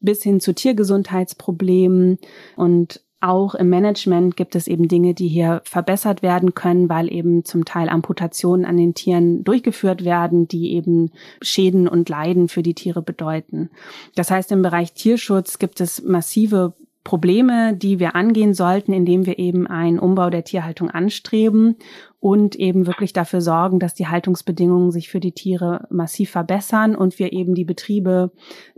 bis 0.00 0.24
hin 0.24 0.40
zu 0.40 0.54
Tiergesundheitsproblemen 0.54 2.18
und 2.56 3.00
auch 3.20 3.54
im 3.54 3.68
Management 3.68 4.36
gibt 4.36 4.56
es 4.56 4.66
eben 4.66 4.88
Dinge, 4.88 5.14
die 5.14 5.28
hier 5.28 5.62
verbessert 5.64 6.22
werden 6.24 6.54
können, 6.54 6.88
weil 6.88 7.10
eben 7.12 7.44
zum 7.44 7.64
Teil 7.64 7.88
Amputationen 7.88 8.66
an 8.66 8.76
den 8.76 8.94
Tieren 8.94 9.44
durchgeführt 9.44 10.04
werden, 10.04 10.48
die 10.48 10.72
eben 10.72 11.12
Schäden 11.40 11.86
und 11.86 12.08
Leiden 12.08 12.48
für 12.48 12.64
die 12.64 12.74
Tiere 12.74 13.00
bedeuten. 13.00 13.70
Das 14.16 14.32
heißt, 14.32 14.50
im 14.50 14.62
Bereich 14.62 14.94
Tierschutz 14.94 15.60
gibt 15.60 15.80
es 15.80 16.02
massive 16.02 16.74
Probleme, 17.04 17.74
die 17.76 17.98
wir 17.98 18.14
angehen 18.14 18.54
sollten, 18.54 18.92
indem 18.92 19.26
wir 19.26 19.38
eben 19.38 19.66
einen 19.66 19.98
Umbau 19.98 20.30
der 20.30 20.44
Tierhaltung 20.44 20.88
anstreben 20.88 21.76
und 22.20 22.54
eben 22.54 22.86
wirklich 22.86 23.12
dafür 23.12 23.40
sorgen, 23.40 23.80
dass 23.80 23.94
die 23.94 24.06
Haltungsbedingungen 24.06 24.92
sich 24.92 25.08
für 25.08 25.18
die 25.18 25.32
Tiere 25.32 25.86
massiv 25.90 26.30
verbessern 26.30 26.94
und 26.94 27.18
wir 27.18 27.32
eben 27.32 27.56
die 27.56 27.64
Betriebe 27.64 28.30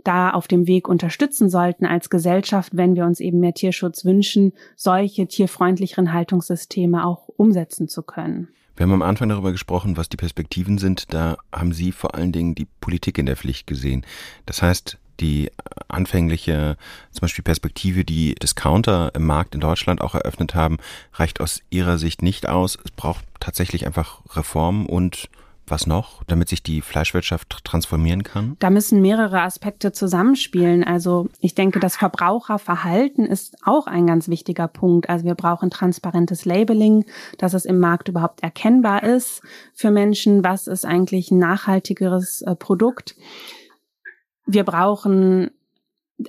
da 0.03 0.31
auf 0.31 0.47
dem 0.47 0.65
Weg 0.65 0.87
unterstützen 0.87 1.49
sollten 1.49 1.85
als 1.85 2.09
Gesellschaft, 2.09 2.75
wenn 2.75 2.95
wir 2.95 3.05
uns 3.05 3.19
eben 3.19 3.39
mehr 3.39 3.53
Tierschutz 3.53 4.05
wünschen, 4.05 4.53
solche 4.75 5.27
tierfreundlicheren 5.27 6.11
Haltungssysteme 6.11 7.05
auch 7.05 7.27
umsetzen 7.37 7.87
zu 7.87 8.01
können. 8.01 8.47
Wir 8.75 8.85
haben 8.85 8.93
am 8.93 9.03
Anfang 9.03 9.29
darüber 9.29 9.51
gesprochen, 9.51 9.95
was 9.95 10.09
die 10.09 10.17
Perspektiven 10.17 10.77
sind. 10.79 11.13
Da 11.13 11.37
haben 11.53 11.71
Sie 11.71 11.91
vor 11.91 12.15
allen 12.15 12.31
Dingen 12.31 12.55
die 12.55 12.67
Politik 12.81 13.17
in 13.17 13.25
der 13.25 13.37
Pflicht 13.37 13.67
gesehen. 13.67 14.05
Das 14.45 14.61
heißt, 14.61 14.97
die 15.19 15.51
anfängliche 15.87 16.77
zum 17.11 17.21
Beispiel 17.21 17.43
Perspektive, 17.43 18.03
die 18.03 18.35
Discounter 18.35 19.11
im 19.15 19.25
Markt 19.25 19.55
in 19.55 19.61
Deutschland 19.61 20.01
auch 20.01 20.15
eröffnet 20.15 20.55
haben, 20.55 20.77
reicht 21.13 21.41
aus 21.41 21.61
ihrer 21.69 21.97
Sicht 21.97 22.21
nicht 22.21 22.47
aus. 22.47 22.77
Es 22.83 22.91
braucht 22.91 23.25
tatsächlich 23.39 23.85
einfach 23.85 24.21
Reformen 24.35 24.85
und 24.85 25.29
was 25.67 25.87
noch, 25.87 26.23
damit 26.25 26.49
sich 26.49 26.61
die 26.61 26.81
Fleischwirtschaft 26.81 27.63
transformieren 27.63 28.23
kann? 28.23 28.55
Da 28.59 28.69
müssen 28.69 29.01
mehrere 29.01 29.41
Aspekte 29.41 29.91
zusammenspielen. 29.91 30.83
Also 30.83 31.27
ich 31.39 31.55
denke, 31.55 31.79
das 31.79 31.95
Verbraucherverhalten 31.95 33.25
ist 33.25 33.57
auch 33.63 33.87
ein 33.87 34.05
ganz 34.05 34.27
wichtiger 34.27 34.67
Punkt. 34.67 35.09
Also 35.09 35.25
wir 35.25 35.35
brauchen 35.35 35.69
transparentes 35.69 36.45
Labeling, 36.45 37.05
dass 37.37 37.53
es 37.53 37.65
im 37.65 37.79
Markt 37.79 38.09
überhaupt 38.09 38.43
erkennbar 38.43 39.03
ist 39.03 39.41
für 39.73 39.91
Menschen, 39.91 40.43
was 40.43 40.67
ist 40.67 40.85
eigentlich 40.85 41.31
ein 41.31 41.39
nachhaltigeres 41.39 42.41
äh, 42.43 42.55
Produkt 42.55 43.15
wir 44.45 44.63
brauchen 44.63 45.51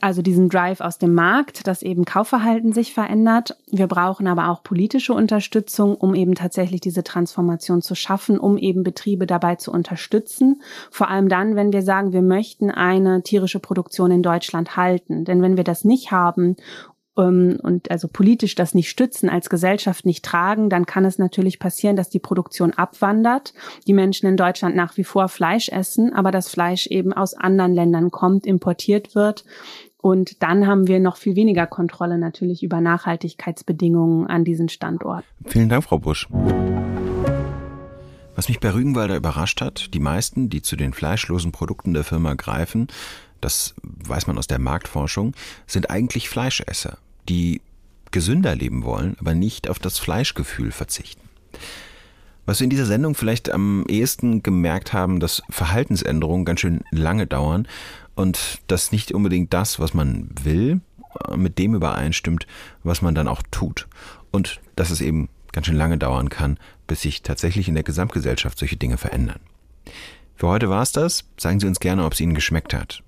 also 0.01 0.21
diesen 0.21 0.49
Drive 0.49 0.81
aus 0.81 0.99
dem 0.99 1.15
Markt, 1.15 1.67
dass 1.67 1.83
eben 1.83 2.05
Kaufverhalten 2.05 2.73
sich 2.73 2.93
verändert. 2.93 3.57
Wir 3.71 3.87
brauchen 3.87 4.27
aber 4.27 4.49
auch 4.49 4.65
politische 4.65 5.15
Unterstützung, 5.15 5.95
um 5.95 6.15
eben 6.15 6.35
tatsächlich 6.35 6.81
diese 6.81 7.05
Transformation 7.05 7.83
zu 7.83 7.95
schaffen, 7.95 8.39
um 8.39 8.59
eben 8.59 8.83
Betriebe 8.83 9.27
dabei 9.27 9.55
zu 9.55 9.71
unterstützen. 9.71 10.61
Vor 10.91 11.09
allem 11.09 11.29
dann, 11.29 11.55
wenn 11.55 11.73
wir 11.73 11.83
sagen, 11.83 12.13
wir 12.13 12.23
möchten 12.23 12.71
eine 12.71 13.23
tierische 13.23 13.61
Produktion 13.61 14.11
in 14.11 14.23
Deutschland 14.23 14.77
halten. 14.77 15.25
Denn 15.25 15.41
wenn 15.41 15.57
wir 15.57 15.65
das 15.65 15.85
nicht 15.85 16.11
haben 16.11 16.57
und 17.17 17.91
also 17.91 18.09
politisch 18.09 18.55
das 18.57 18.75
nicht 18.75 18.91
stützen, 18.91 19.31
als 19.31 19.49
Gesellschaft 19.49 20.05
nicht 20.05 20.23
tragen, 20.23 20.69
dann 20.69 20.85
kann 20.85 21.07
es 21.07 21.19
natürlich 21.19 21.59
passieren, 21.59 21.97
dass 21.97 22.11
die 22.11 22.19
Produktion 22.19 22.75
abwandert, 22.75 23.55
die 23.87 23.95
Menschen 23.95 24.27
in 24.27 24.37
Deutschland 24.37 24.77
nach 24.77 24.99
wie 24.99 25.05
vor 25.05 25.29
Fleisch 25.29 25.71
essen, 25.71 26.13
aber 26.13 26.31
das 26.31 26.49
Fleisch 26.49 26.87
eben 26.89 27.15
aus 27.15 27.33
anderen 27.33 27.73
Ländern 27.73 28.11
kommt, 28.11 28.47
importiert 28.47 29.15
wird. 29.15 29.45
Und 29.97 30.43
dann 30.43 30.67
haben 30.67 30.89
wir 30.89 31.01
noch 31.01 31.17
viel 31.17 31.37
weniger 31.37 31.67
Kontrolle 31.67 32.19
natürlich 32.19 32.63
über 32.63 32.83
Nachhaltigkeitsbedingungen 32.83 34.27
an 34.27 34.45
diesen 34.45 34.69
Standort. 34.69 35.25
Vielen 35.47 35.71
Dank, 35.71 35.85
Frau 35.85 35.99
Busch. 35.99 36.29
Was 38.35 38.49
mich 38.51 38.61
bei 38.61 38.75
Rügenwalder 38.75 39.17
überrascht 39.17 39.63
hat, 39.63 39.95
die 39.95 40.01
meisten, 40.01 40.51
die 40.51 40.61
zu 40.61 40.77
den 40.77 40.93
fleischlosen 40.93 41.51
Produkten 41.51 41.95
der 41.95 42.05
Firma 42.05 42.35
greifen, 42.35 42.89
das 43.41 43.75
weiß 43.83 44.27
man 44.27 44.37
aus 44.37 44.47
der 44.47 44.59
Marktforschung, 44.59 45.33
sind 45.67 45.89
eigentlich 45.89 46.29
Fleischesser 46.29 46.99
die 47.29 47.61
gesünder 48.11 48.55
leben 48.55 48.85
wollen, 48.85 49.17
aber 49.21 49.35
nicht 49.35 49.69
auf 49.69 49.79
das 49.79 49.99
Fleischgefühl 49.99 50.73
verzichten. 50.73 51.29
Was 52.47 52.61
wir 52.61 52.65
in 52.65 52.71
dieser 52.71 52.87
Sendung 52.87 53.15
vielleicht 53.15 53.51
am 53.51 53.85
ehesten 53.89 54.43
gemerkt 54.43 54.93
haben, 54.93 55.19
dass 55.19 55.43
Verhaltensänderungen 55.51 56.45
ganz 56.45 56.61
schön 56.61 56.85
lange 56.93 57.27
dauern 57.27 57.67
und 58.15 58.61
dass 58.69 58.93
nicht 58.93 59.13
unbedingt 59.13 59.53
das, 59.53 59.81
was 59.81 59.95
man 59.95 60.31
will, 60.43 60.81
mit 61.35 61.59
dem 61.59 61.75
übereinstimmt, 61.75 62.47
was 62.85 63.03
man 63.03 63.15
dann 63.15 63.29
auch 63.29 63.43
tut. 63.51 63.89
Und 64.31 64.61
dass 64.77 64.91
es 64.91 65.01
eben 65.01 65.29
ganz 65.53 65.67
schön 65.67 65.77
lange 65.77 65.99
dauern 65.99 66.29
kann, 66.29 66.59
bis 66.87 67.03
sich 67.03 67.23
tatsächlich 67.23 67.69
in 67.69 67.75
der 67.75 67.85
Gesamtgesellschaft 67.85 68.59
solche 68.59 68.77
Dinge 68.77 68.97
verändern. 68.97 69.41
Für 70.37 70.49
heute 70.49 70.69
war 70.69 70.83
es 70.83 70.93
das. 70.93 71.25
Sagen 71.39 71.61
Sie 71.61 71.67
uns 71.67 71.81
gerne, 71.81 72.05
ob 72.05 72.13
es 72.13 72.21
Ihnen 72.21 72.35
geschmeckt 72.35 72.75
hat. 72.75 73.03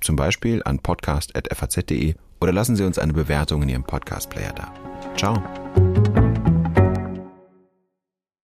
Zum 0.00 0.16
Beispiel 0.16 0.62
an 0.64 0.78
podcast.faz.de 0.78 2.14
oder 2.40 2.52
lassen 2.52 2.76
Sie 2.76 2.84
uns 2.84 2.98
eine 2.98 3.12
Bewertung 3.12 3.62
in 3.62 3.68
Ihrem 3.68 3.84
Podcast-Player 3.84 4.52
da. 4.52 4.72
Ciao. 5.16 6.27